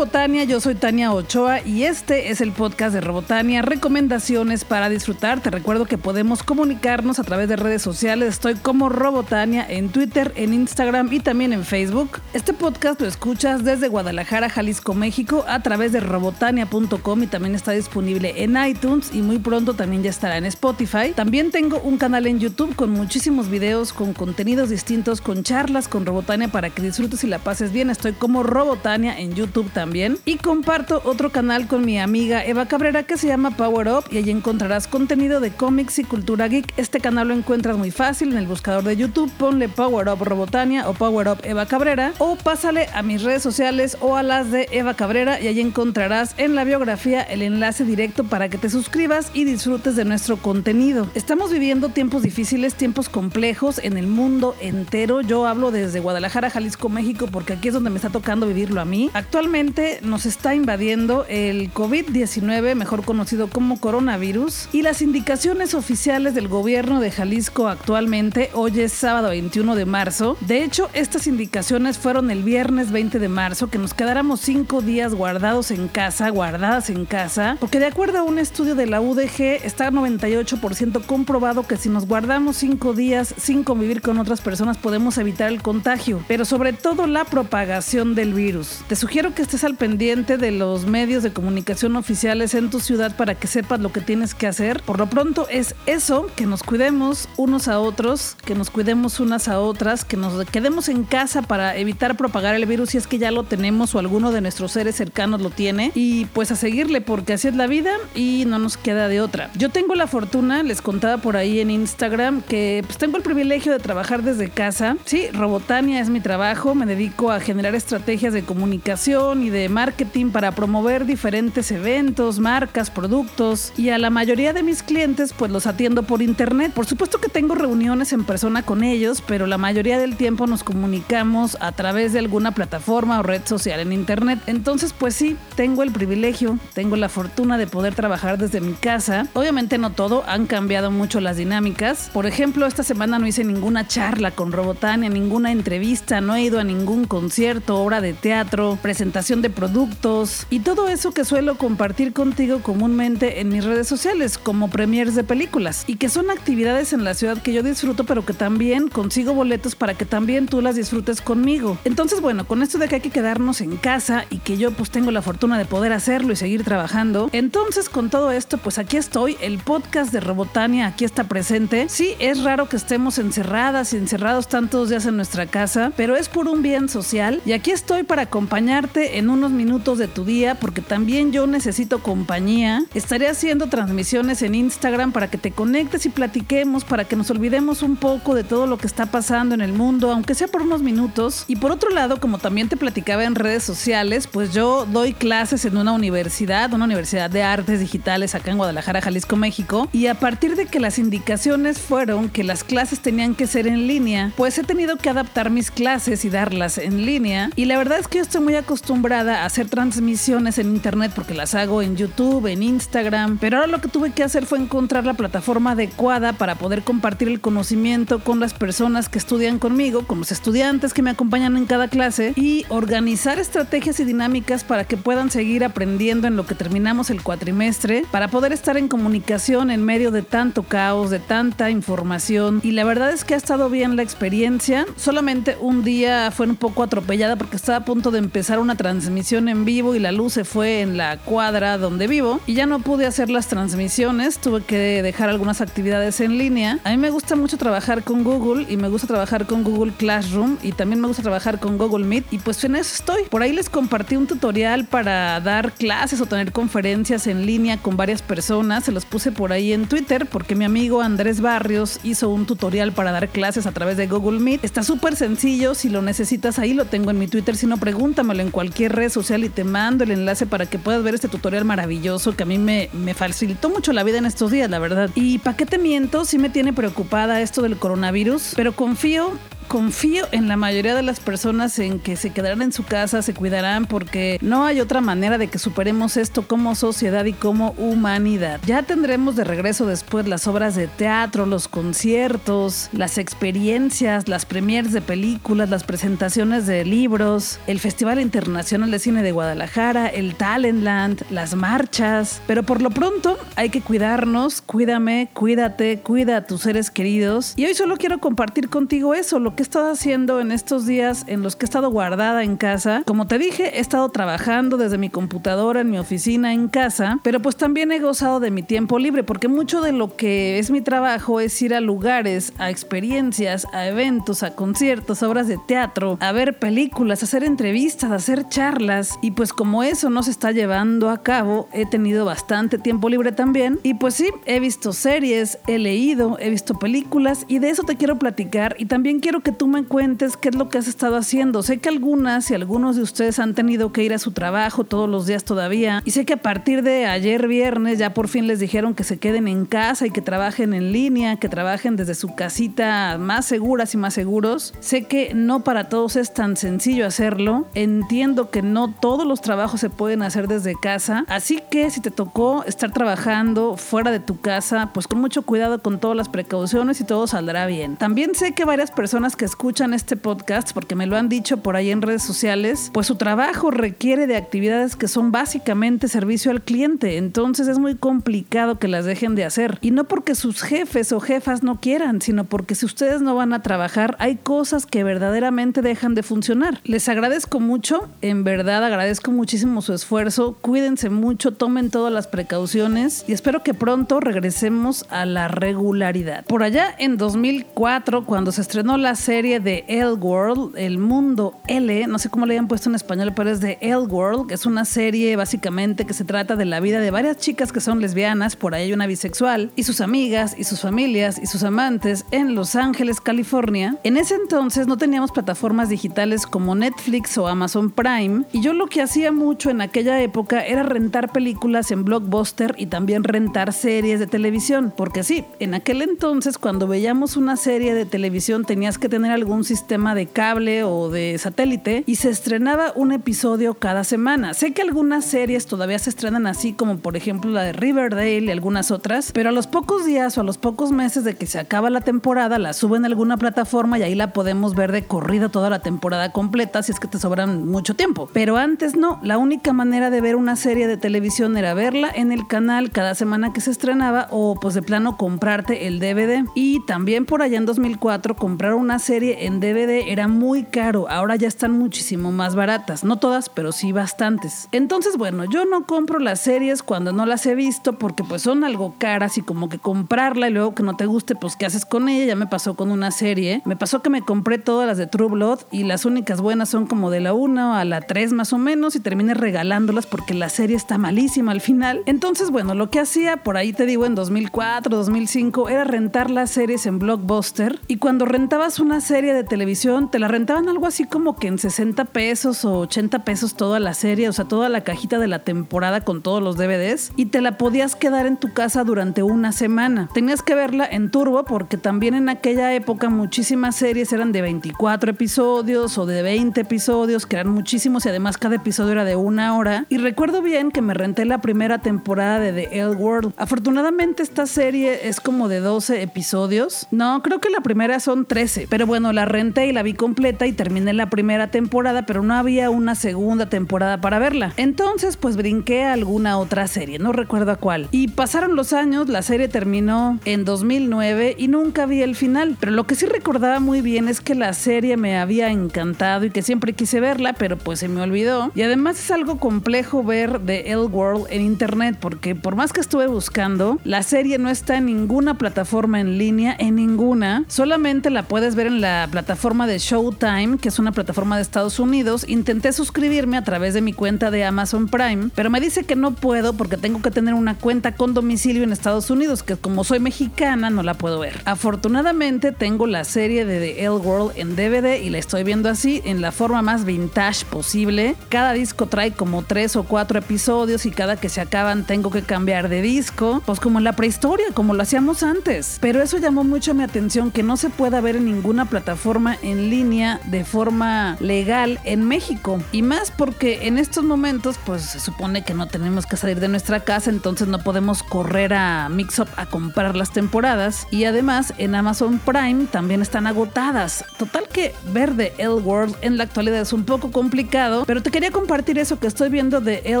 Robotania, 0.00 0.44
yo 0.44 0.60
soy 0.62 0.76
Tania 0.76 1.12
Ochoa 1.12 1.60
y 1.60 1.82
este 1.82 2.30
es 2.30 2.40
el 2.40 2.52
podcast 2.52 2.94
de 2.94 3.02
Robotania, 3.02 3.60
recomendaciones 3.60 4.64
para 4.64 4.88
disfrutar. 4.88 5.42
Te 5.42 5.50
recuerdo 5.50 5.84
que 5.84 5.98
podemos 5.98 6.42
comunicarnos 6.42 7.18
a 7.18 7.22
través 7.22 7.50
de 7.50 7.56
redes 7.56 7.82
sociales. 7.82 8.30
Estoy 8.30 8.54
como 8.54 8.88
Robotania 8.88 9.62
en 9.68 9.90
Twitter, 9.90 10.32
en 10.36 10.54
Instagram 10.54 11.12
y 11.12 11.20
también 11.20 11.52
en 11.52 11.66
Facebook. 11.66 12.18
Este 12.32 12.54
podcast 12.54 12.98
lo 13.02 13.08
escuchas 13.08 13.62
desde 13.62 13.88
Guadalajara, 13.88 14.48
Jalisco, 14.48 14.94
México 14.94 15.44
a 15.46 15.62
través 15.62 15.92
de 15.92 16.00
robotania.com 16.00 17.22
y 17.22 17.26
también 17.26 17.54
está 17.54 17.72
disponible 17.72 18.42
en 18.42 18.56
iTunes 18.56 19.10
y 19.12 19.20
muy 19.20 19.38
pronto 19.38 19.74
también 19.74 20.02
ya 20.02 20.08
estará 20.08 20.38
en 20.38 20.46
Spotify. 20.46 21.12
También 21.14 21.50
tengo 21.50 21.78
un 21.78 21.98
canal 21.98 22.26
en 22.26 22.40
YouTube 22.40 22.74
con 22.74 22.88
muchísimos 22.88 23.50
videos, 23.50 23.92
con 23.92 24.14
contenidos 24.14 24.70
distintos, 24.70 25.20
con 25.20 25.42
charlas 25.42 25.88
con 25.88 26.06
Robotania 26.06 26.48
para 26.48 26.70
que 26.70 26.80
disfrutes 26.80 27.22
y 27.22 27.26
la 27.26 27.38
pases 27.38 27.70
bien. 27.70 27.90
Estoy 27.90 28.14
como 28.14 28.42
Robotania 28.42 29.18
en 29.18 29.34
YouTube 29.34 29.70
también. 29.70 29.89
Y 30.24 30.36
comparto 30.36 31.02
otro 31.04 31.30
canal 31.30 31.66
con 31.66 31.84
mi 31.84 31.98
amiga 31.98 32.44
Eva 32.44 32.66
Cabrera 32.66 33.02
que 33.02 33.16
se 33.16 33.26
llama 33.26 33.56
Power 33.56 33.88
Up 33.88 34.04
y 34.08 34.18
allí 34.18 34.30
encontrarás 34.30 34.86
contenido 34.86 35.40
de 35.40 35.50
cómics 35.50 35.98
y 35.98 36.04
cultura 36.04 36.46
geek. 36.46 36.72
Este 36.76 37.00
canal 37.00 37.26
lo 37.26 37.34
encuentras 37.34 37.76
muy 37.76 37.90
fácil 37.90 38.30
en 38.30 38.38
el 38.38 38.46
buscador 38.46 38.84
de 38.84 38.96
YouTube. 38.96 39.32
Ponle 39.36 39.68
Power 39.68 40.08
Up 40.08 40.22
Robotania 40.22 40.88
o 40.88 40.94
Power 40.94 41.26
Up 41.26 41.38
Eva 41.42 41.66
Cabrera 41.66 42.12
o 42.18 42.36
pásale 42.36 42.86
a 42.94 43.02
mis 43.02 43.24
redes 43.24 43.42
sociales 43.42 43.96
o 44.00 44.14
a 44.14 44.22
las 44.22 44.52
de 44.52 44.68
Eva 44.70 44.94
Cabrera 44.94 45.40
y 45.40 45.48
allí 45.48 45.60
encontrarás 45.60 46.36
en 46.36 46.54
la 46.54 46.62
biografía 46.62 47.22
el 47.22 47.42
enlace 47.42 47.84
directo 47.84 48.22
para 48.22 48.48
que 48.48 48.58
te 48.58 48.70
suscribas 48.70 49.32
y 49.34 49.42
disfrutes 49.42 49.96
de 49.96 50.04
nuestro 50.04 50.36
contenido. 50.36 51.08
Estamos 51.16 51.50
viviendo 51.50 51.88
tiempos 51.88 52.22
difíciles, 52.22 52.76
tiempos 52.76 53.08
complejos 53.08 53.80
en 53.82 53.96
el 53.96 54.06
mundo 54.06 54.54
entero. 54.60 55.20
Yo 55.20 55.48
hablo 55.48 55.72
desde 55.72 55.98
Guadalajara, 55.98 56.48
Jalisco, 56.48 56.88
México, 56.88 57.26
porque 57.32 57.54
aquí 57.54 57.68
es 57.68 57.74
donde 57.74 57.90
me 57.90 57.96
está 57.96 58.10
tocando 58.10 58.46
vivirlo 58.46 58.80
a 58.80 58.84
mí. 58.84 59.10
Actualmente 59.14 59.79
nos 60.02 60.26
está 60.26 60.54
invadiendo 60.54 61.24
el 61.28 61.72
COVID-19, 61.72 62.74
mejor 62.74 63.04
conocido 63.04 63.48
como 63.48 63.80
coronavirus, 63.80 64.68
y 64.72 64.82
las 64.82 65.02
indicaciones 65.02 65.74
oficiales 65.74 66.34
del 66.34 66.48
gobierno 66.48 67.00
de 67.00 67.10
Jalisco 67.10 67.68
actualmente, 67.68 68.50
hoy 68.54 68.80
es 68.80 68.92
sábado 68.92 69.30
21 69.30 69.74
de 69.74 69.84
marzo. 69.86 70.36
De 70.40 70.62
hecho, 70.64 70.90
estas 70.92 71.26
indicaciones 71.26 71.98
fueron 71.98 72.30
el 72.30 72.42
viernes 72.42 72.92
20 72.92 73.18
de 73.18 73.28
marzo, 73.28 73.68
que 73.68 73.78
nos 73.78 73.94
quedáramos 73.94 74.40
cinco 74.40 74.82
días 74.82 75.14
guardados 75.14 75.70
en 75.70 75.88
casa, 75.88 76.28
guardadas 76.30 76.90
en 76.90 77.04
casa, 77.04 77.56
porque 77.60 77.78
de 77.78 77.86
acuerdo 77.86 78.18
a 78.18 78.22
un 78.22 78.38
estudio 78.38 78.74
de 78.74 78.86
la 78.86 79.00
UDG, 79.00 79.64
está 79.64 79.90
98% 79.90 81.04
comprobado 81.06 81.66
que 81.66 81.76
si 81.76 81.88
nos 81.88 82.06
guardamos 82.06 82.56
cinco 82.56 82.92
días 82.92 83.34
sin 83.38 83.64
convivir 83.64 84.02
con 84.02 84.18
otras 84.18 84.40
personas 84.40 84.78
podemos 84.78 85.18
evitar 85.18 85.48
el 85.48 85.62
contagio, 85.62 86.22
pero 86.28 86.44
sobre 86.44 86.72
todo 86.72 87.06
la 87.06 87.24
propagación 87.24 88.14
del 88.14 88.34
virus. 88.34 88.80
Te 88.88 88.96
sugiero 88.96 89.34
que 89.34 89.42
estés 89.42 89.64
al 89.64 89.69
pendiente 89.74 90.36
de 90.36 90.50
los 90.50 90.86
medios 90.86 91.22
de 91.22 91.32
comunicación 91.32 91.96
oficiales 91.96 92.54
en 92.54 92.70
tu 92.70 92.80
ciudad 92.80 93.16
para 93.16 93.34
que 93.34 93.46
sepas 93.46 93.80
lo 93.80 93.92
que 93.92 94.00
tienes 94.00 94.34
que 94.34 94.46
hacer. 94.46 94.82
Por 94.82 94.98
lo 94.98 95.08
pronto 95.08 95.46
es 95.50 95.74
eso, 95.86 96.26
que 96.36 96.46
nos 96.46 96.62
cuidemos 96.62 97.28
unos 97.36 97.68
a 97.68 97.80
otros, 97.80 98.36
que 98.44 98.54
nos 98.54 98.70
cuidemos 98.70 99.20
unas 99.20 99.48
a 99.48 99.60
otras, 99.60 100.04
que 100.04 100.16
nos 100.16 100.44
quedemos 100.46 100.88
en 100.88 101.04
casa 101.04 101.42
para 101.42 101.76
evitar 101.76 102.16
propagar 102.16 102.54
el 102.54 102.66
virus 102.66 102.90
si 102.90 102.98
es 102.98 103.06
que 103.06 103.18
ya 103.18 103.30
lo 103.30 103.44
tenemos 103.44 103.94
o 103.94 103.98
alguno 103.98 104.32
de 104.32 104.40
nuestros 104.40 104.72
seres 104.72 104.96
cercanos 104.96 105.40
lo 105.40 105.50
tiene 105.50 105.92
y 105.94 106.24
pues 106.26 106.50
a 106.50 106.56
seguirle 106.56 107.00
porque 107.00 107.34
así 107.34 107.48
es 107.48 107.56
la 107.56 107.66
vida 107.66 107.92
y 108.14 108.44
no 108.46 108.58
nos 108.58 108.76
queda 108.76 109.08
de 109.08 109.20
otra. 109.20 109.50
Yo 109.56 109.68
tengo 109.68 109.94
la 109.94 110.06
fortuna, 110.06 110.62
les 110.62 110.82
contaba 110.82 111.18
por 111.18 111.36
ahí 111.36 111.60
en 111.60 111.70
Instagram 111.70 112.42
que 112.42 112.82
pues 112.86 112.98
tengo 112.98 113.16
el 113.16 113.22
privilegio 113.22 113.72
de 113.72 113.78
trabajar 113.78 114.22
desde 114.22 114.50
casa. 114.50 114.96
Sí, 115.04 115.28
Robotania 115.32 116.00
es 116.00 116.08
mi 116.08 116.20
trabajo, 116.20 116.74
me 116.74 116.86
dedico 116.86 117.30
a 117.30 117.40
generar 117.40 117.74
estrategias 117.74 118.32
de 118.32 118.42
comunicación 118.42 119.42
y 119.42 119.49
de 119.50 119.68
marketing 119.68 120.30
para 120.30 120.52
promover 120.52 121.06
diferentes 121.06 121.70
eventos, 121.70 122.38
marcas, 122.38 122.90
productos 122.90 123.72
y 123.76 123.90
a 123.90 123.98
la 123.98 124.10
mayoría 124.10 124.52
de 124.52 124.62
mis 124.62 124.82
clientes 124.82 125.32
pues 125.36 125.50
los 125.50 125.66
atiendo 125.66 126.04
por 126.04 126.22
internet. 126.22 126.72
Por 126.72 126.86
supuesto 126.86 127.20
que 127.20 127.28
tengo 127.28 127.54
reuniones 127.54 128.12
en 128.12 128.24
persona 128.24 128.62
con 128.62 128.84
ellos, 128.84 129.22
pero 129.26 129.46
la 129.46 129.58
mayoría 129.58 129.98
del 129.98 130.16
tiempo 130.16 130.46
nos 130.46 130.64
comunicamos 130.64 131.56
a 131.60 131.72
través 131.72 132.12
de 132.12 132.20
alguna 132.20 132.52
plataforma 132.52 133.20
o 133.20 133.22
red 133.22 133.42
social 133.44 133.80
en 133.80 133.92
internet. 133.92 134.38
Entonces 134.46 134.92
pues 134.92 135.14
sí, 135.14 135.36
tengo 135.56 135.82
el 135.82 135.92
privilegio, 135.92 136.58
tengo 136.74 136.96
la 136.96 137.08
fortuna 137.08 137.58
de 137.58 137.66
poder 137.66 137.94
trabajar 137.94 138.38
desde 138.38 138.60
mi 138.60 138.72
casa. 138.74 139.26
Obviamente 139.34 139.78
no 139.78 139.90
todo, 139.90 140.24
han 140.26 140.46
cambiado 140.46 140.90
mucho 140.90 141.20
las 141.20 141.36
dinámicas. 141.36 142.10
Por 142.12 142.26
ejemplo, 142.26 142.66
esta 142.66 142.82
semana 142.82 143.18
no 143.18 143.26
hice 143.26 143.44
ninguna 143.44 143.86
charla 143.86 144.30
con 144.30 144.52
Robotania, 144.52 145.10
ninguna 145.10 145.52
entrevista, 145.52 146.20
no 146.20 146.34
he 146.34 146.42
ido 146.42 146.60
a 146.60 146.64
ningún 146.64 147.06
concierto, 147.06 147.76
obra 147.76 148.00
de 148.00 148.12
teatro, 148.12 148.78
presentación 148.80 149.39
de 149.42 149.50
productos 149.50 150.46
y 150.50 150.60
todo 150.60 150.88
eso 150.88 151.12
que 151.12 151.24
suelo 151.24 151.56
compartir 151.56 152.12
contigo 152.12 152.60
comúnmente 152.62 153.40
en 153.40 153.48
mis 153.48 153.64
redes 153.64 153.88
sociales, 153.88 154.38
como 154.38 154.70
premiers 154.70 155.14
de 155.14 155.24
películas, 155.24 155.84
y 155.86 155.96
que 155.96 156.08
son 156.08 156.30
actividades 156.30 156.92
en 156.92 157.04
la 157.04 157.14
ciudad 157.14 157.42
que 157.42 157.52
yo 157.52 157.62
disfruto, 157.62 158.04
pero 158.04 158.24
que 158.24 158.32
también 158.32 158.88
consigo 158.88 159.34
boletos 159.34 159.74
para 159.74 159.94
que 159.94 160.04
también 160.04 160.46
tú 160.46 160.60
las 160.60 160.76
disfrutes 160.76 161.20
conmigo. 161.20 161.78
Entonces, 161.84 162.20
bueno, 162.20 162.46
con 162.46 162.62
esto 162.62 162.78
de 162.78 162.88
que 162.88 162.96
hay 162.96 163.00
que 163.00 163.10
quedarnos 163.10 163.60
en 163.60 163.76
casa 163.76 164.24
y 164.30 164.38
que 164.38 164.56
yo 164.56 164.72
pues 164.72 164.90
tengo 164.90 165.10
la 165.10 165.22
fortuna 165.22 165.58
de 165.58 165.64
poder 165.64 165.92
hacerlo 165.92 166.32
y 166.32 166.36
seguir 166.36 166.64
trabajando, 166.64 167.30
entonces 167.32 167.88
con 167.88 168.10
todo 168.10 168.30
esto, 168.30 168.58
pues 168.58 168.78
aquí 168.78 168.96
estoy, 168.96 169.36
el 169.40 169.58
podcast 169.58 170.12
de 170.12 170.20
Robotania 170.20 170.86
aquí 170.86 171.04
está 171.04 171.24
presente. 171.24 171.88
Sí, 171.88 172.14
es 172.18 172.42
raro 172.42 172.68
que 172.68 172.76
estemos 172.76 173.18
encerradas 173.18 173.92
y 173.92 173.96
encerrados 173.96 174.48
tantos 174.48 174.90
días 174.90 175.06
en 175.06 175.16
nuestra 175.16 175.46
casa, 175.46 175.92
pero 175.96 176.16
es 176.16 176.28
por 176.28 176.48
un 176.48 176.62
bien 176.62 176.88
social 176.88 177.40
y 177.46 177.52
aquí 177.52 177.70
estoy 177.70 178.02
para 178.02 178.22
acompañarte 178.22 179.18
en 179.18 179.29
unos 179.30 179.50
minutos 179.50 179.98
de 179.98 180.08
tu 180.08 180.24
día 180.24 180.54
porque 180.54 180.80
también 180.80 181.32
yo 181.32 181.46
necesito 181.46 182.02
compañía. 182.02 182.84
Estaré 182.94 183.28
haciendo 183.28 183.68
transmisiones 183.68 184.42
en 184.42 184.54
Instagram 184.54 185.12
para 185.12 185.30
que 185.30 185.38
te 185.38 185.50
conectes 185.50 186.06
y 186.06 186.08
platiquemos, 186.10 186.84
para 186.84 187.04
que 187.04 187.16
nos 187.16 187.30
olvidemos 187.30 187.82
un 187.82 187.96
poco 187.96 188.34
de 188.34 188.44
todo 188.44 188.66
lo 188.66 188.78
que 188.78 188.86
está 188.86 189.06
pasando 189.06 189.54
en 189.54 189.60
el 189.60 189.72
mundo, 189.72 190.12
aunque 190.12 190.34
sea 190.34 190.48
por 190.48 190.62
unos 190.62 190.82
minutos. 190.82 191.44
Y 191.48 191.56
por 191.56 191.70
otro 191.70 191.90
lado, 191.90 192.20
como 192.20 192.38
también 192.38 192.68
te 192.68 192.76
platicaba 192.76 193.24
en 193.24 193.34
redes 193.34 193.62
sociales, 193.62 194.26
pues 194.26 194.52
yo 194.52 194.86
doy 194.86 195.12
clases 195.12 195.64
en 195.64 195.76
una 195.76 195.92
universidad, 195.92 196.72
una 196.72 196.84
universidad 196.84 197.30
de 197.30 197.42
artes 197.42 197.80
digitales 197.80 198.34
acá 198.34 198.50
en 198.50 198.56
Guadalajara, 198.56 199.00
Jalisco, 199.00 199.36
México, 199.36 199.88
y 199.92 200.06
a 200.06 200.14
partir 200.14 200.56
de 200.56 200.66
que 200.66 200.80
las 200.80 200.98
indicaciones 200.98 201.78
fueron 201.78 202.28
que 202.28 202.44
las 202.44 202.64
clases 202.64 203.00
tenían 203.00 203.34
que 203.34 203.46
ser 203.46 203.66
en 203.66 203.86
línea, 203.86 204.32
pues 204.36 204.58
he 204.58 204.64
tenido 204.64 204.96
que 204.96 205.10
adaptar 205.10 205.50
mis 205.50 205.70
clases 205.70 206.24
y 206.24 206.30
darlas 206.30 206.78
en 206.78 207.04
línea. 207.04 207.50
Y 207.56 207.66
la 207.66 207.78
verdad 207.78 207.98
es 207.98 208.08
que 208.08 208.18
yo 208.18 208.22
estoy 208.22 208.42
muy 208.42 208.54
acostumbrada 208.54 209.19
a 209.28 209.44
hacer 209.44 209.68
transmisiones 209.68 210.58
en 210.58 210.68
internet 210.68 211.12
porque 211.14 211.34
las 211.34 211.54
hago 211.54 211.82
en 211.82 211.96
YouTube, 211.96 212.46
en 212.46 212.62
Instagram, 212.62 213.38
pero 213.38 213.58
ahora 213.58 213.68
lo 213.68 213.80
que 213.80 213.88
tuve 213.88 214.12
que 214.12 214.22
hacer 214.22 214.46
fue 214.46 214.58
encontrar 214.58 215.04
la 215.04 215.14
plataforma 215.14 215.72
adecuada 215.72 216.32
para 216.32 216.54
poder 216.54 216.82
compartir 216.82 217.28
el 217.28 217.40
conocimiento 217.40 218.20
con 218.20 218.40
las 218.40 218.54
personas 218.54 219.08
que 219.08 219.18
estudian 219.18 219.58
conmigo, 219.58 220.06
con 220.06 220.18
los 220.18 220.32
estudiantes 220.32 220.94
que 220.94 221.02
me 221.02 221.10
acompañan 221.10 221.56
en 221.56 221.66
cada 221.66 221.88
clase 221.88 222.32
y 222.36 222.64
organizar 222.68 223.38
estrategias 223.38 224.00
y 224.00 224.04
dinámicas 224.04 224.64
para 224.64 224.84
que 224.84 224.96
puedan 224.96 225.30
seguir 225.30 225.64
aprendiendo 225.64 226.26
en 226.26 226.36
lo 226.36 226.46
que 226.46 226.54
terminamos 226.54 227.10
el 227.10 227.22
cuatrimestre, 227.22 228.04
para 228.10 228.28
poder 228.28 228.52
estar 228.52 228.76
en 228.76 228.88
comunicación 228.88 229.70
en 229.70 229.84
medio 229.84 230.10
de 230.10 230.22
tanto 230.22 230.62
caos, 230.62 231.10
de 231.10 231.18
tanta 231.18 231.70
información. 231.70 232.60
Y 232.62 232.72
la 232.72 232.84
verdad 232.84 233.10
es 233.10 233.24
que 233.24 233.34
ha 233.34 233.36
estado 233.36 233.68
bien 233.68 233.96
la 233.96 234.02
experiencia. 234.02 234.86
Solamente 234.96 235.56
un 235.60 235.84
día 235.84 236.30
fue 236.30 236.46
un 236.46 236.56
poco 236.56 236.82
atropellada 236.82 237.36
porque 237.36 237.56
estaba 237.56 237.78
a 237.78 237.84
punto 237.84 238.10
de 238.10 238.18
empezar 238.18 238.58
una 238.58 238.76
transmisión 238.76 239.09
en 239.20 239.64
vivo 239.64 239.94
y 239.94 239.98
la 239.98 240.12
luz 240.12 240.34
se 240.34 240.44
fue 240.44 240.80
en 240.80 240.96
la 240.96 241.18
cuadra 241.18 241.78
donde 241.78 242.06
vivo 242.06 242.40
y 242.46 242.54
ya 242.54 242.66
no 242.66 242.78
pude 242.78 243.06
hacer 243.06 243.28
las 243.28 243.48
transmisiones. 243.48 244.38
Tuve 244.38 244.62
que 244.62 245.02
dejar 245.02 245.28
algunas 245.28 245.60
actividades 245.60 246.20
en 246.20 246.38
línea. 246.38 246.78
A 246.84 246.90
mí 246.90 246.96
me 246.96 247.10
gusta 247.10 247.34
mucho 247.36 247.58
trabajar 247.58 248.04
con 248.04 248.22
Google 248.22 248.66
y 248.68 248.76
me 248.76 248.88
gusta 248.88 249.06
trabajar 249.06 249.46
con 249.46 249.64
Google 249.64 249.92
Classroom 249.92 250.58
y 250.62 250.72
también 250.72 251.00
me 251.00 251.08
gusta 251.08 251.22
trabajar 251.22 251.58
con 251.58 251.76
Google 251.76 252.06
Meet 252.06 252.32
y 252.32 252.38
pues 252.38 252.62
en 252.64 252.76
eso 252.76 252.94
estoy. 252.94 253.24
Por 253.24 253.42
ahí 253.42 253.52
les 253.52 253.68
compartí 253.68 254.16
un 254.16 254.26
tutorial 254.26 254.86
para 254.86 255.40
dar 255.40 255.72
clases 255.72 256.20
o 256.20 256.26
tener 256.26 256.52
conferencias 256.52 257.26
en 257.26 257.46
línea 257.46 257.76
con 257.76 257.96
varias 257.96 258.22
personas. 258.22 258.84
Se 258.84 258.92
los 258.92 259.04
puse 259.04 259.32
por 259.32 259.52
ahí 259.52 259.72
en 259.72 259.86
Twitter 259.86 260.26
porque 260.26 260.54
mi 260.54 260.64
amigo 260.64 261.02
Andrés 261.02 261.40
Barrios 261.40 262.00
hizo 262.04 262.30
un 262.30 262.46
tutorial 262.46 262.92
para 262.92 263.12
dar 263.12 263.28
clases 263.28 263.66
a 263.66 263.72
través 263.72 263.96
de 263.96 264.06
Google 264.06 264.40
Meet. 264.40 264.64
Está 264.64 264.82
súper 264.82 265.16
sencillo. 265.16 265.74
Si 265.74 265.88
lo 265.88 266.00
necesitas 266.00 266.58
ahí 266.58 266.74
lo 266.74 266.84
tengo 266.84 267.10
en 267.10 267.18
mi 267.18 267.26
Twitter. 267.26 267.56
Si 267.56 267.66
no, 267.66 267.76
pregúntamelo 267.76 268.42
en 268.42 268.50
cualquier 268.50 268.99
red 269.00 269.10
social 269.10 269.44
y 269.44 269.48
te 269.48 269.64
mando 269.64 270.04
el 270.04 270.10
enlace 270.10 270.44
para 270.44 270.66
que 270.66 270.78
puedas 270.78 271.02
ver 271.02 271.14
este 271.14 271.28
tutorial 271.28 271.64
maravilloso 271.64 272.36
que 272.36 272.42
a 272.42 272.46
mí 272.46 272.58
me, 272.58 272.88
facilitó 273.14 273.70
mucho 273.70 273.94
la 273.94 274.02
vida 274.04 274.18
en 274.18 274.26
estos 274.26 274.50
días, 274.50 274.68
la 274.68 274.78
verdad. 274.78 275.08
Y 275.14 275.38
para 275.38 275.56
qué 275.56 275.64
te 275.64 275.78
miento, 275.78 276.26
sí 276.26 276.38
me 276.38 276.50
tiene 276.50 276.74
preocupada 276.74 277.40
esto 277.40 277.62
del 277.62 277.78
coronavirus, 277.78 278.52
pero 278.56 278.72
confío 278.72 279.32
confío 279.70 280.26
en 280.32 280.48
la 280.48 280.56
mayoría 280.56 280.96
de 280.96 281.02
las 281.04 281.20
personas 281.20 281.78
en 281.78 282.00
que 282.00 282.16
se 282.16 282.30
quedarán 282.30 282.60
en 282.60 282.72
su 282.72 282.84
casa, 282.84 283.22
se 283.22 283.34
cuidarán 283.34 283.86
porque 283.86 284.36
no 284.42 284.64
hay 284.64 284.80
otra 284.80 285.00
manera 285.00 285.38
de 285.38 285.46
que 285.46 285.60
superemos 285.60 286.16
esto 286.16 286.48
como 286.48 286.74
sociedad 286.74 287.24
y 287.24 287.34
como 287.34 287.70
humanidad. 287.78 288.60
Ya 288.66 288.82
tendremos 288.82 289.36
de 289.36 289.44
regreso 289.44 289.86
después 289.86 290.26
las 290.26 290.48
obras 290.48 290.74
de 290.74 290.88
teatro, 290.88 291.46
los 291.46 291.68
conciertos, 291.68 292.90
las 292.92 293.16
experiencias, 293.16 294.26
las 294.26 294.44
premiers 294.44 294.92
de 294.92 295.02
películas, 295.02 295.70
las 295.70 295.84
presentaciones 295.84 296.66
de 296.66 296.84
libros, 296.84 297.60
el 297.68 297.78
Festival 297.78 298.18
Internacional 298.20 298.90
de 298.90 298.98
Cine 298.98 299.22
de 299.22 299.30
Guadalajara, 299.30 300.08
el 300.08 300.34
Talentland, 300.34 301.22
las 301.30 301.54
marchas. 301.54 302.42
Pero 302.48 302.64
por 302.64 302.82
lo 302.82 302.90
pronto 302.90 303.38
hay 303.54 303.70
que 303.70 303.82
cuidarnos, 303.82 304.62
cuídame, 304.62 305.28
cuídate, 305.32 306.00
cuida 306.00 306.38
a 306.38 306.44
tus 306.44 306.62
seres 306.62 306.90
queridos. 306.90 307.52
Y 307.54 307.66
hoy 307.66 307.74
solo 307.74 307.98
quiero 307.98 308.18
compartir 308.18 308.68
contigo 308.68 309.14
eso, 309.14 309.38
lo 309.38 309.54
que 309.54 309.59
he 309.60 309.64
estado 309.64 309.90
haciendo 309.90 310.40
en 310.40 310.52
estos 310.52 310.86
días 310.86 311.24
en 311.26 311.42
los 311.42 311.54
que 311.54 311.64
he 311.64 311.68
estado 311.68 311.90
guardada 311.90 312.44
en 312.44 312.56
casa. 312.56 313.02
Como 313.06 313.26
te 313.26 313.38
dije, 313.38 313.76
he 313.76 313.80
estado 313.80 314.08
trabajando 314.08 314.76
desde 314.76 314.96
mi 314.96 315.10
computadora 315.10 315.82
en 315.82 315.90
mi 315.90 315.98
oficina 315.98 316.54
en 316.54 316.68
casa, 316.68 317.20
pero 317.22 317.40
pues 317.40 317.56
también 317.56 317.92
he 317.92 317.98
gozado 317.98 318.40
de 318.40 318.50
mi 318.50 318.62
tiempo 318.62 318.98
libre 318.98 319.22
porque 319.22 319.48
mucho 319.48 319.82
de 319.82 319.92
lo 319.92 320.16
que 320.16 320.58
es 320.58 320.70
mi 320.70 320.80
trabajo 320.80 321.40
es 321.40 321.60
ir 321.60 321.74
a 321.74 321.80
lugares, 321.80 322.52
a 322.58 322.70
experiencias, 322.70 323.66
a 323.72 323.86
eventos, 323.86 324.42
a 324.42 324.54
conciertos, 324.54 325.22
a 325.22 325.28
obras 325.28 325.46
de 325.46 325.58
teatro, 325.58 326.16
a 326.20 326.32
ver 326.32 326.58
películas, 326.58 327.22
a 327.22 327.26
hacer 327.26 327.44
entrevistas, 327.44 328.10
a 328.10 328.16
hacer 328.16 328.48
charlas 328.48 329.18
y 329.20 329.32
pues 329.32 329.52
como 329.52 329.82
eso 329.82 330.08
no 330.08 330.22
se 330.22 330.30
está 330.30 330.52
llevando 330.52 331.10
a 331.10 331.22
cabo, 331.22 331.68
he 331.72 331.84
tenido 331.86 332.24
bastante 332.24 332.78
tiempo 332.78 333.08
libre 333.08 333.32
también 333.32 333.78
y 333.82 333.94
pues 333.94 334.14
sí, 334.14 334.30
he 334.46 334.58
visto 334.58 334.92
series, 334.92 335.58
he 335.66 335.78
leído, 335.78 336.38
he 336.40 336.50
visto 336.50 336.78
películas 336.78 337.44
y 337.46 337.58
de 337.58 337.70
eso 337.70 337.82
te 337.82 337.96
quiero 337.96 338.18
platicar 338.18 338.74
y 338.78 338.86
también 338.86 339.20
quiero 339.20 339.40
que 339.40 339.49
tú 339.52 339.66
me 339.66 339.84
cuentes 339.84 340.36
qué 340.36 340.48
es 340.50 340.54
lo 340.54 340.68
que 340.68 340.78
has 340.78 340.88
estado 340.88 341.16
haciendo. 341.16 341.62
Sé 341.62 341.78
que 341.78 341.88
algunas 341.88 342.50
y 342.50 342.54
algunos 342.54 342.96
de 342.96 343.02
ustedes 343.02 343.38
han 343.38 343.54
tenido 343.54 343.92
que 343.92 344.02
ir 344.02 344.12
a 344.12 344.18
su 344.18 344.32
trabajo 344.32 344.84
todos 344.84 345.08
los 345.08 345.26
días 345.26 345.44
todavía. 345.44 346.02
Y 346.04 346.12
sé 346.12 346.24
que 346.24 346.34
a 346.34 346.42
partir 346.42 346.82
de 346.82 347.06
ayer 347.06 347.48
viernes 347.48 347.98
ya 347.98 348.14
por 348.14 348.28
fin 348.28 348.46
les 348.46 348.60
dijeron 348.60 348.94
que 348.94 349.04
se 349.04 349.18
queden 349.18 349.48
en 349.48 349.66
casa 349.66 350.06
y 350.06 350.10
que 350.10 350.22
trabajen 350.22 350.74
en 350.74 350.92
línea, 350.92 351.36
que 351.36 351.48
trabajen 351.48 351.96
desde 351.96 352.14
su 352.14 352.34
casita 352.34 353.18
más 353.18 353.46
seguras 353.46 353.94
y 353.94 353.96
más 353.96 354.14
seguros. 354.14 354.74
Sé 354.80 355.04
que 355.04 355.32
no 355.34 355.60
para 355.64 355.88
todos 355.88 356.16
es 356.16 356.34
tan 356.34 356.56
sencillo 356.56 357.06
hacerlo. 357.06 357.66
Entiendo 357.74 358.50
que 358.50 358.62
no 358.62 358.92
todos 358.92 359.26
los 359.26 359.40
trabajos 359.40 359.80
se 359.80 359.90
pueden 359.90 360.22
hacer 360.22 360.48
desde 360.48 360.74
casa. 360.80 361.24
Así 361.28 361.62
que 361.70 361.90
si 361.90 362.00
te 362.00 362.10
tocó 362.10 362.64
estar 362.64 362.92
trabajando 362.92 363.76
fuera 363.76 364.10
de 364.10 364.20
tu 364.20 364.40
casa, 364.40 364.90
pues 364.92 365.06
con 365.06 365.20
mucho 365.20 365.42
cuidado 365.42 365.82
con 365.82 365.98
todas 365.98 366.16
las 366.16 366.28
precauciones 366.28 367.00
y 367.00 367.04
todo 367.04 367.26
saldrá 367.26 367.66
bien. 367.66 367.96
También 367.96 368.34
sé 368.34 368.52
que 368.52 368.64
varias 368.64 368.90
personas 368.90 369.29
que 369.36 369.44
escuchan 369.44 369.94
este 369.94 370.16
podcast, 370.16 370.72
porque 370.72 370.94
me 370.94 371.06
lo 371.06 371.16
han 371.16 371.28
dicho 371.28 371.58
por 371.58 371.76
ahí 371.76 371.90
en 371.90 372.02
redes 372.02 372.22
sociales, 372.22 372.90
pues 372.92 373.06
su 373.06 373.16
trabajo 373.16 373.70
requiere 373.70 374.26
de 374.26 374.36
actividades 374.36 374.96
que 374.96 375.08
son 375.08 375.32
básicamente 375.32 376.08
servicio 376.08 376.50
al 376.50 376.62
cliente, 376.62 377.16
entonces 377.16 377.68
es 377.68 377.78
muy 377.78 377.96
complicado 377.96 378.78
que 378.78 378.88
las 378.88 379.04
dejen 379.04 379.34
de 379.34 379.44
hacer. 379.44 379.78
Y 379.80 379.90
no 379.90 380.04
porque 380.04 380.34
sus 380.34 380.62
jefes 380.62 381.12
o 381.12 381.20
jefas 381.20 381.62
no 381.62 381.80
quieran, 381.80 382.22
sino 382.22 382.44
porque 382.44 382.74
si 382.74 382.86
ustedes 382.86 383.22
no 383.22 383.34
van 383.34 383.52
a 383.52 383.62
trabajar, 383.62 384.16
hay 384.18 384.36
cosas 384.36 384.86
que 384.86 385.04
verdaderamente 385.04 385.82
dejan 385.82 386.14
de 386.14 386.22
funcionar. 386.22 386.80
Les 386.84 387.08
agradezco 387.08 387.60
mucho, 387.60 388.08
en 388.22 388.44
verdad 388.44 388.84
agradezco 388.84 389.30
muchísimo 389.30 389.82
su 389.82 389.92
esfuerzo, 389.92 390.56
cuídense 390.60 391.10
mucho, 391.10 391.52
tomen 391.52 391.90
todas 391.90 392.12
las 392.12 392.26
precauciones 392.26 393.24
y 393.26 393.32
espero 393.32 393.62
que 393.62 393.74
pronto 393.74 394.20
regresemos 394.20 395.06
a 395.10 395.26
la 395.26 395.48
regularidad. 395.48 396.44
Por 396.44 396.62
allá 396.62 396.94
en 396.98 397.16
2004, 397.16 398.24
cuando 398.24 398.52
se 398.52 398.60
estrenó 398.60 398.96
la 398.96 399.14
serie 399.20 399.60
de 399.60 399.84
El 399.86 400.14
World, 400.14 400.76
El 400.76 400.98
Mundo 400.98 401.54
L, 401.68 402.06
no 402.08 402.18
sé 402.18 402.30
cómo 402.30 402.46
le 402.46 402.54
hayan 402.54 402.66
puesto 402.66 402.88
en 402.88 402.96
español, 402.96 403.32
pero 403.36 403.50
es 403.50 403.60
de 403.60 403.78
El 403.80 404.08
World, 404.08 404.48
que 404.48 404.54
es 404.54 404.66
una 404.66 404.84
serie 404.84 405.36
básicamente 405.36 406.06
que 406.06 406.14
se 406.14 406.24
trata 406.24 406.56
de 406.56 406.64
la 406.64 406.80
vida 406.80 406.98
de 406.98 407.10
varias 407.10 407.36
chicas 407.36 407.70
que 407.70 407.80
son 407.80 408.00
lesbianas, 408.00 408.56
por 408.56 408.74
ahí 408.74 408.84
hay 408.84 408.92
una 408.92 409.06
bisexual, 409.06 409.70
y 409.76 409.84
sus 409.84 410.00
amigas, 410.00 410.56
y 410.58 410.64
sus 410.64 410.80
familias, 410.80 411.38
y 411.40 411.46
sus 411.46 411.62
amantes 411.62 412.24
en 412.30 412.54
Los 412.54 412.74
Ángeles, 412.74 413.20
California. 413.20 413.96
En 414.02 414.16
ese 414.16 414.34
entonces 414.34 414.86
no 414.86 414.96
teníamos 414.96 415.32
plataformas 415.32 415.90
digitales 415.90 416.46
como 416.46 416.74
Netflix 416.74 417.36
o 417.36 417.46
Amazon 417.46 417.90
Prime, 417.90 418.44
y 418.52 418.62
yo 418.62 418.72
lo 418.72 418.86
que 418.86 419.02
hacía 419.02 419.32
mucho 419.32 419.68
en 419.68 419.82
aquella 419.82 420.20
época 420.22 420.64
era 420.64 420.82
rentar 420.82 421.30
películas 421.30 421.90
en 421.90 422.04
Blockbuster 422.04 422.74
y 422.78 422.86
también 422.86 423.22
rentar 423.22 423.74
series 423.74 424.18
de 424.18 424.26
televisión, 424.26 424.94
porque 424.96 425.22
sí, 425.24 425.44
en 425.58 425.74
aquel 425.74 426.00
entonces 426.00 426.56
cuando 426.56 426.88
veíamos 426.88 427.36
una 427.36 427.58
serie 427.58 427.94
de 427.94 428.06
televisión 428.06 428.64
tenías 428.64 428.96
que 428.96 429.09
tener 429.10 429.32
algún 429.32 429.64
sistema 429.64 430.14
de 430.14 430.26
cable 430.26 430.84
o 430.84 431.10
de 431.10 431.36
satélite 431.36 432.04
y 432.06 432.16
se 432.16 432.30
estrenaba 432.30 432.92
un 432.94 433.12
episodio 433.12 433.74
cada 433.74 434.04
semana. 434.04 434.54
Sé 434.54 434.72
que 434.72 434.82
algunas 434.82 435.26
series 435.26 435.66
todavía 435.66 435.98
se 435.98 436.10
estrenan 436.10 436.46
así, 436.46 436.72
como 436.72 436.98
por 436.98 437.16
ejemplo 437.16 437.50
la 437.50 437.62
de 437.62 437.72
Riverdale 437.72 438.38
y 438.38 438.50
algunas 438.50 438.90
otras, 438.90 439.32
pero 439.32 439.50
a 439.50 439.52
los 439.52 439.66
pocos 439.66 440.06
días 440.06 440.38
o 440.38 440.40
a 440.40 440.44
los 440.44 440.56
pocos 440.56 440.92
meses 440.92 441.24
de 441.24 441.34
que 441.34 441.46
se 441.46 441.58
acaba 441.58 441.90
la 441.90 442.00
temporada, 442.00 442.58
la 442.58 442.72
suben 442.72 443.04
a 443.04 443.08
alguna 443.08 443.36
plataforma 443.36 443.98
y 443.98 444.02
ahí 444.02 444.14
la 444.14 444.32
podemos 444.32 444.74
ver 444.74 444.92
de 444.92 445.04
corrida 445.04 445.48
toda 445.48 445.68
la 445.68 445.80
temporada 445.80 446.32
completa 446.32 446.82
si 446.82 446.92
es 446.92 447.00
que 447.00 447.08
te 447.08 447.18
sobran 447.18 447.66
mucho 447.68 447.94
tiempo. 447.94 448.30
Pero 448.32 448.56
antes 448.56 448.96
no, 448.96 449.18
la 449.22 449.36
única 449.36 449.72
manera 449.72 450.10
de 450.10 450.20
ver 450.20 450.36
una 450.36 450.54
serie 450.54 450.86
de 450.86 450.96
televisión 450.96 451.56
era 451.56 451.74
verla 451.74 452.10
en 452.14 452.30
el 452.30 452.46
canal 452.46 452.92
cada 452.92 453.14
semana 453.16 453.52
que 453.52 453.60
se 453.60 453.72
estrenaba 453.72 454.28
o 454.30 454.54
pues 454.54 454.74
de 454.74 454.82
plano 454.82 455.16
comprarte 455.16 455.88
el 455.88 455.98
DVD. 455.98 456.44
Y 456.54 456.84
también 456.86 457.26
por 457.26 457.42
allá 457.42 457.58
en 457.58 457.66
2004 457.66 458.36
comprar 458.36 458.74
una 458.74 458.99
serie 459.00 459.46
en 459.46 459.58
DVD 459.58 460.08
era 460.08 460.28
muy 460.28 460.62
caro, 460.62 461.10
ahora 461.10 461.34
ya 461.34 461.48
están 461.48 461.72
muchísimo 461.72 462.30
más 462.30 462.54
baratas, 462.54 463.02
no 463.02 463.16
todas, 463.16 463.48
pero 463.48 463.72
sí 463.72 463.90
bastantes. 463.90 464.68
Entonces, 464.70 465.16
bueno, 465.16 465.44
yo 465.44 465.64
no 465.64 465.86
compro 465.86 466.20
las 466.20 466.40
series 466.40 466.84
cuando 466.84 467.12
no 467.12 467.26
las 467.26 467.44
he 467.46 467.54
visto 467.56 467.98
porque 467.98 468.22
pues 468.22 468.42
son 468.42 468.64
algo 468.64 468.94
caras 468.98 469.38
y 469.38 469.42
como 469.42 469.68
que 469.68 469.78
comprarla 469.78 470.48
y 470.48 470.52
luego 470.52 470.74
que 470.74 470.82
no 470.82 470.96
te 470.96 471.06
guste, 471.06 471.34
pues 471.34 471.56
¿qué 471.56 471.66
haces 471.66 471.84
con 471.84 472.08
ella? 472.08 472.26
Ya 472.26 472.36
me 472.36 472.46
pasó 472.46 472.74
con 472.74 472.90
una 472.90 473.10
serie. 473.10 473.62
Me 473.64 473.76
pasó 473.76 474.02
que 474.02 474.10
me 474.10 474.22
compré 474.22 474.58
todas 474.58 474.86
las 474.86 474.98
de 474.98 475.06
True 475.06 475.28
Blood 475.28 475.60
y 475.70 475.84
las 475.84 476.04
únicas 476.04 476.40
buenas 476.40 476.68
son 476.68 476.86
como 476.86 477.10
de 477.10 477.20
la 477.20 477.32
1 477.32 477.74
a 477.74 477.84
la 477.84 478.00
3 478.00 478.32
más 478.32 478.52
o 478.52 478.58
menos 478.58 478.96
y 478.96 479.00
terminé 479.00 479.34
regalándolas 479.34 480.06
porque 480.06 480.34
la 480.34 480.48
serie 480.48 480.76
está 480.76 480.98
malísima 480.98 481.52
al 481.52 481.60
final. 481.60 482.02
Entonces, 482.06 482.50
bueno, 482.50 482.74
lo 482.74 482.90
que 482.90 483.00
hacía 483.00 483.38
por 483.38 483.56
ahí 483.56 483.72
te 483.72 483.86
digo 483.86 484.06
en 484.06 484.14
2004, 484.14 484.96
2005 484.96 485.68
era 485.68 485.84
rentar 485.84 486.30
las 486.30 486.50
series 486.50 486.86
en 486.86 486.98
Blockbuster 486.98 487.78
y 487.86 487.96
cuando 487.96 488.24
rentabas 488.24 488.80
una 488.80 488.89
serie 488.98 489.34
de 489.34 489.44
televisión 489.44 490.10
te 490.10 490.18
la 490.18 490.26
rentaban 490.26 490.68
algo 490.68 490.88
así 490.88 491.04
como 491.04 491.36
que 491.36 491.46
en 491.46 491.58
60 491.58 492.06
pesos 492.06 492.64
o 492.64 492.78
80 492.80 493.24
pesos 493.24 493.54
toda 493.54 493.78
la 493.78 493.94
serie, 493.94 494.28
o 494.28 494.32
sea, 494.32 494.46
toda 494.46 494.68
la 494.68 494.80
cajita 494.80 495.20
de 495.20 495.28
la 495.28 495.44
temporada 495.44 496.00
con 496.00 496.22
todos 496.22 496.42
los 496.42 496.56
DVDs 496.56 497.12
y 497.14 497.26
te 497.26 497.40
la 497.40 497.58
podías 497.58 497.94
quedar 497.94 498.26
en 498.26 498.36
tu 498.36 498.52
casa 498.52 498.82
durante 498.82 499.22
una 499.22 499.52
semana. 499.52 500.08
Tenías 500.12 500.42
que 500.42 500.54
verla 500.54 500.88
en 500.90 501.10
turbo 501.10 501.44
porque 501.44 501.76
también 501.76 502.14
en 502.14 502.28
aquella 502.28 502.74
época 502.74 503.10
muchísimas 503.10 503.76
series 503.76 504.12
eran 504.12 504.32
de 504.32 504.42
24 504.42 505.12
episodios 505.12 505.98
o 505.98 506.06
de 506.06 506.22
20 506.22 506.60
episodios, 506.60 507.26
que 507.26 507.36
eran 507.36 507.50
muchísimos 507.50 508.06
y 508.06 508.08
además 508.08 508.38
cada 508.38 508.56
episodio 508.56 508.92
era 508.92 509.04
de 509.04 509.16
una 509.16 509.56
hora. 509.56 509.86
Y 509.88 509.98
recuerdo 509.98 510.42
bien 510.42 510.70
que 510.70 510.82
me 510.82 510.94
renté 510.94 511.24
la 511.24 511.40
primera 511.40 511.78
temporada 511.78 512.40
de 512.40 512.52
The 512.52 512.80
L 512.80 512.94
World. 512.96 513.34
Afortunadamente 513.36 514.22
esta 514.22 514.46
serie 514.46 515.08
es 515.08 515.20
como 515.20 515.48
de 515.48 515.60
12 515.60 516.02
episodios. 516.02 516.86
No, 516.90 517.22
creo 517.22 517.40
que 517.40 517.50
la 517.50 517.60
primera 517.60 518.00
son 518.00 518.24
13, 518.24 518.66
pero 518.70 518.79
bueno, 518.86 519.12
la 519.12 519.24
renté 519.24 519.66
y 519.66 519.72
la 519.72 519.82
vi 519.82 519.94
completa 519.94 520.46
y 520.46 520.52
terminé 520.52 520.92
la 520.92 521.10
primera 521.10 521.50
temporada, 521.50 522.06
pero 522.06 522.22
no 522.22 522.34
había 522.34 522.70
una 522.70 522.94
segunda 522.94 523.48
temporada 523.48 524.00
para 524.00 524.18
verla. 524.18 524.52
Entonces, 524.56 525.16
pues 525.16 525.36
brinqué 525.36 525.84
a 525.84 525.92
alguna 525.92 526.38
otra 526.38 526.66
serie, 526.66 526.98
no 526.98 527.12
recuerdo 527.12 527.52
a 527.52 527.56
cuál. 527.56 527.88
Y 527.90 528.08
pasaron 528.08 528.56
los 528.56 528.72
años, 528.72 529.08
la 529.08 529.22
serie 529.22 529.48
terminó 529.48 530.18
en 530.24 530.44
2009 530.44 531.36
y 531.38 531.48
nunca 531.48 531.86
vi 531.86 532.02
el 532.02 532.16
final. 532.16 532.56
Pero 532.58 532.72
lo 532.72 532.84
que 532.84 532.94
sí 532.94 533.06
recordaba 533.06 533.60
muy 533.60 533.80
bien 533.80 534.08
es 534.08 534.20
que 534.20 534.34
la 534.34 534.52
serie 534.52 534.96
me 534.96 535.18
había 535.18 535.50
encantado 535.50 536.24
y 536.24 536.30
que 536.30 536.42
siempre 536.42 536.72
quise 536.72 537.00
verla, 537.00 537.32
pero 537.34 537.56
pues 537.56 537.80
se 537.80 537.88
me 537.88 538.00
olvidó. 538.00 538.50
Y 538.54 538.62
además 538.62 538.98
es 538.98 539.10
algo 539.10 539.38
complejo 539.38 540.02
ver 540.02 540.40
The 540.44 540.70
L 540.72 540.82
World 540.82 541.26
en 541.30 541.42
internet, 541.42 541.96
porque 542.00 542.34
por 542.34 542.56
más 542.56 542.72
que 542.72 542.80
estuve 542.80 543.06
buscando, 543.06 543.78
la 543.84 544.02
serie 544.02 544.38
no 544.38 544.48
está 544.48 544.76
en 544.78 544.86
ninguna 544.86 545.38
plataforma 545.38 546.00
en 546.00 546.18
línea, 546.18 546.56
en 546.58 546.76
ninguna. 546.76 547.44
Solamente 547.48 548.10
la 548.10 548.24
puedes 548.24 548.54
ver 548.54 548.69
en 548.70 548.80
la 548.80 549.08
plataforma 549.10 549.66
de 549.66 549.78
Showtime, 549.78 550.58
que 550.58 550.68
es 550.68 550.78
una 550.78 550.92
plataforma 550.92 551.36
de 551.36 551.42
Estados 551.42 551.78
Unidos. 551.78 552.24
Intenté 552.28 552.72
suscribirme 552.72 553.36
a 553.36 553.44
través 553.44 553.74
de 553.74 553.80
mi 553.80 553.92
cuenta 553.92 554.30
de 554.30 554.44
Amazon 554.44 554.88
Prime, 554.88 555.30
pero 555.34 555.50
me 555.50 555.60
dice 555.60 555.84
que 555.84 555.96
no 555.96 556.14
puedo 556.14 556.54
porque 556.54 556.76
tengo 556.76 557.02
que 557.02 557.10
tener 557.10 557.34
una 557.34 557.56
cuenta 557.56 557.92
con 557.92 558.14
domicilio 558.14 558.62
en 558.62 558.72
Estados 558.72 559.10
Unidos, 559.10 559.42
que 559.42 559.56
como 559.56 559.84
soy 559.84 559.98
mexicana 559.98 560.70
no 560.70 560.82
la 560.82 560.94
puedo 560.94 561.18
ver. 561.18 561.40
Afortunadamente 561.44 562.52
tengo 562.52 562.86
la 562.86 563.04
serie 563.04 563.44
de 563.44 563.58
The 563.58 563.84
L 563.84 563.96
World 563.96 564.32
en 564.36 564.56
DVD 564.56 565.02
y 565.02 565.10
la 565.10 565.18
estoy 565.18 565.42
viendo 565.42 565.68
así 565.68 566.00
en 566.04 566.20
la 566.20 566.32
forma 566.32 566.62
más 566.62 566.84
vintage 566.84 567.44
posible. 567.46 568.14
Cada 568.28 568.52
disco 568.52 568.86
trae 568.86 569.12
como 569.12 569.42
tres 569.42 569.76
o 569.76 569.82
cuatro 569.82 570.18
episodios 570.18 570.86
y 570.86 570.90
cada 570.90 571.16
que 571.16 571.28
se 571.28 571.40
acaban 571.40 571.84
tengo 571.84 572.10
que 572.10 572.22
cambiar 572.22 572.68
de 572.68 572.82
disco, 572.82 573.42
pues 573.44 573.58
como 573.58 573.78
en 573.78 573.84
la 573.84 573.94
prehistoria, 573.94 574.46
como 574.54 574.74
lo 574.74 574.82
hacíamos 574.82 575.22
antes. 575.22 575.78
Pero 575.80 576.02
eso 576.02 576.18
llamó 576.18 576.44
mucho 576.44 576.74
mi 576.74 576.84
atención 576.84 577.30
que 577.30 577.42
no 577.42 577.56
se 577.56 577.70
pueda 577.70 578.00
ver 578.00 578.16
en 578.16 578.26
ninguna 578.26 578.59
una 578.60 578.68
plataforma 578.68 579.38
en 579.40 579.70
línea 579.70 580.20
de 580.26 580.44
forma 580.44 581.16
legal 581.18 581.80
en 581.84 582.06
México. 582.06 582.60
Y 582.72 582.82
más 582.82 583.10
porque 583.10 583.66
en 583.66 583.78
estos 583.78 584.04
momentos 584.04 584.56
pues 584.66 584.82
se 584.82 585.00
supone 585.00 585.44
que 585.44 585.54
no 585.54 585.66
tenemos 585.66 586.04
que 586.04 586.18
salir 586.18 586.40
de 586.40 586.48
nuestra 586.48 586.80
casa, 586.80 587.08
entonces 587.08 587.48
no 587.48 587.60
podemos 587.60 588.02
correr 588.02 588.52
a 588.52 588.90
Mixup 588.90 589.28
a 589.36 589.46
comprar 589.46 589.96
las 589.96 590.12
temporadas. 590.12 590.86
Y 590.90 591.04
además 591.04 591.54
en 591.56 591.74
Amazon 591.74 592.18
Prime 592.18 592.66
también 592.66 593.00
están 593.00 593.26
agotadas. 593.26 594.04
Total 594.18 594.46
que 594.46 594.74
ver 594.92 595.16
The 595.16 595.32
L 595.38 595.54
World 595.54 595.96
en 596.02 596.18
la 596.18 596.24
actualidad 596.24 596.60
es 596.60 596.74
un 596.74 596.84
poco 596.84 597.10
complicado, 597.10 597.84
pero 597.86 598.02
te 598.02 598.10
quería 598.10 598.30
compartir 598.30 598.78
eso 598.78 598.98
que 598.98 599.06
estoy 599.06 599.30
viendo 599.30 599.62
de 599.62 599.80
L 599.86 600.00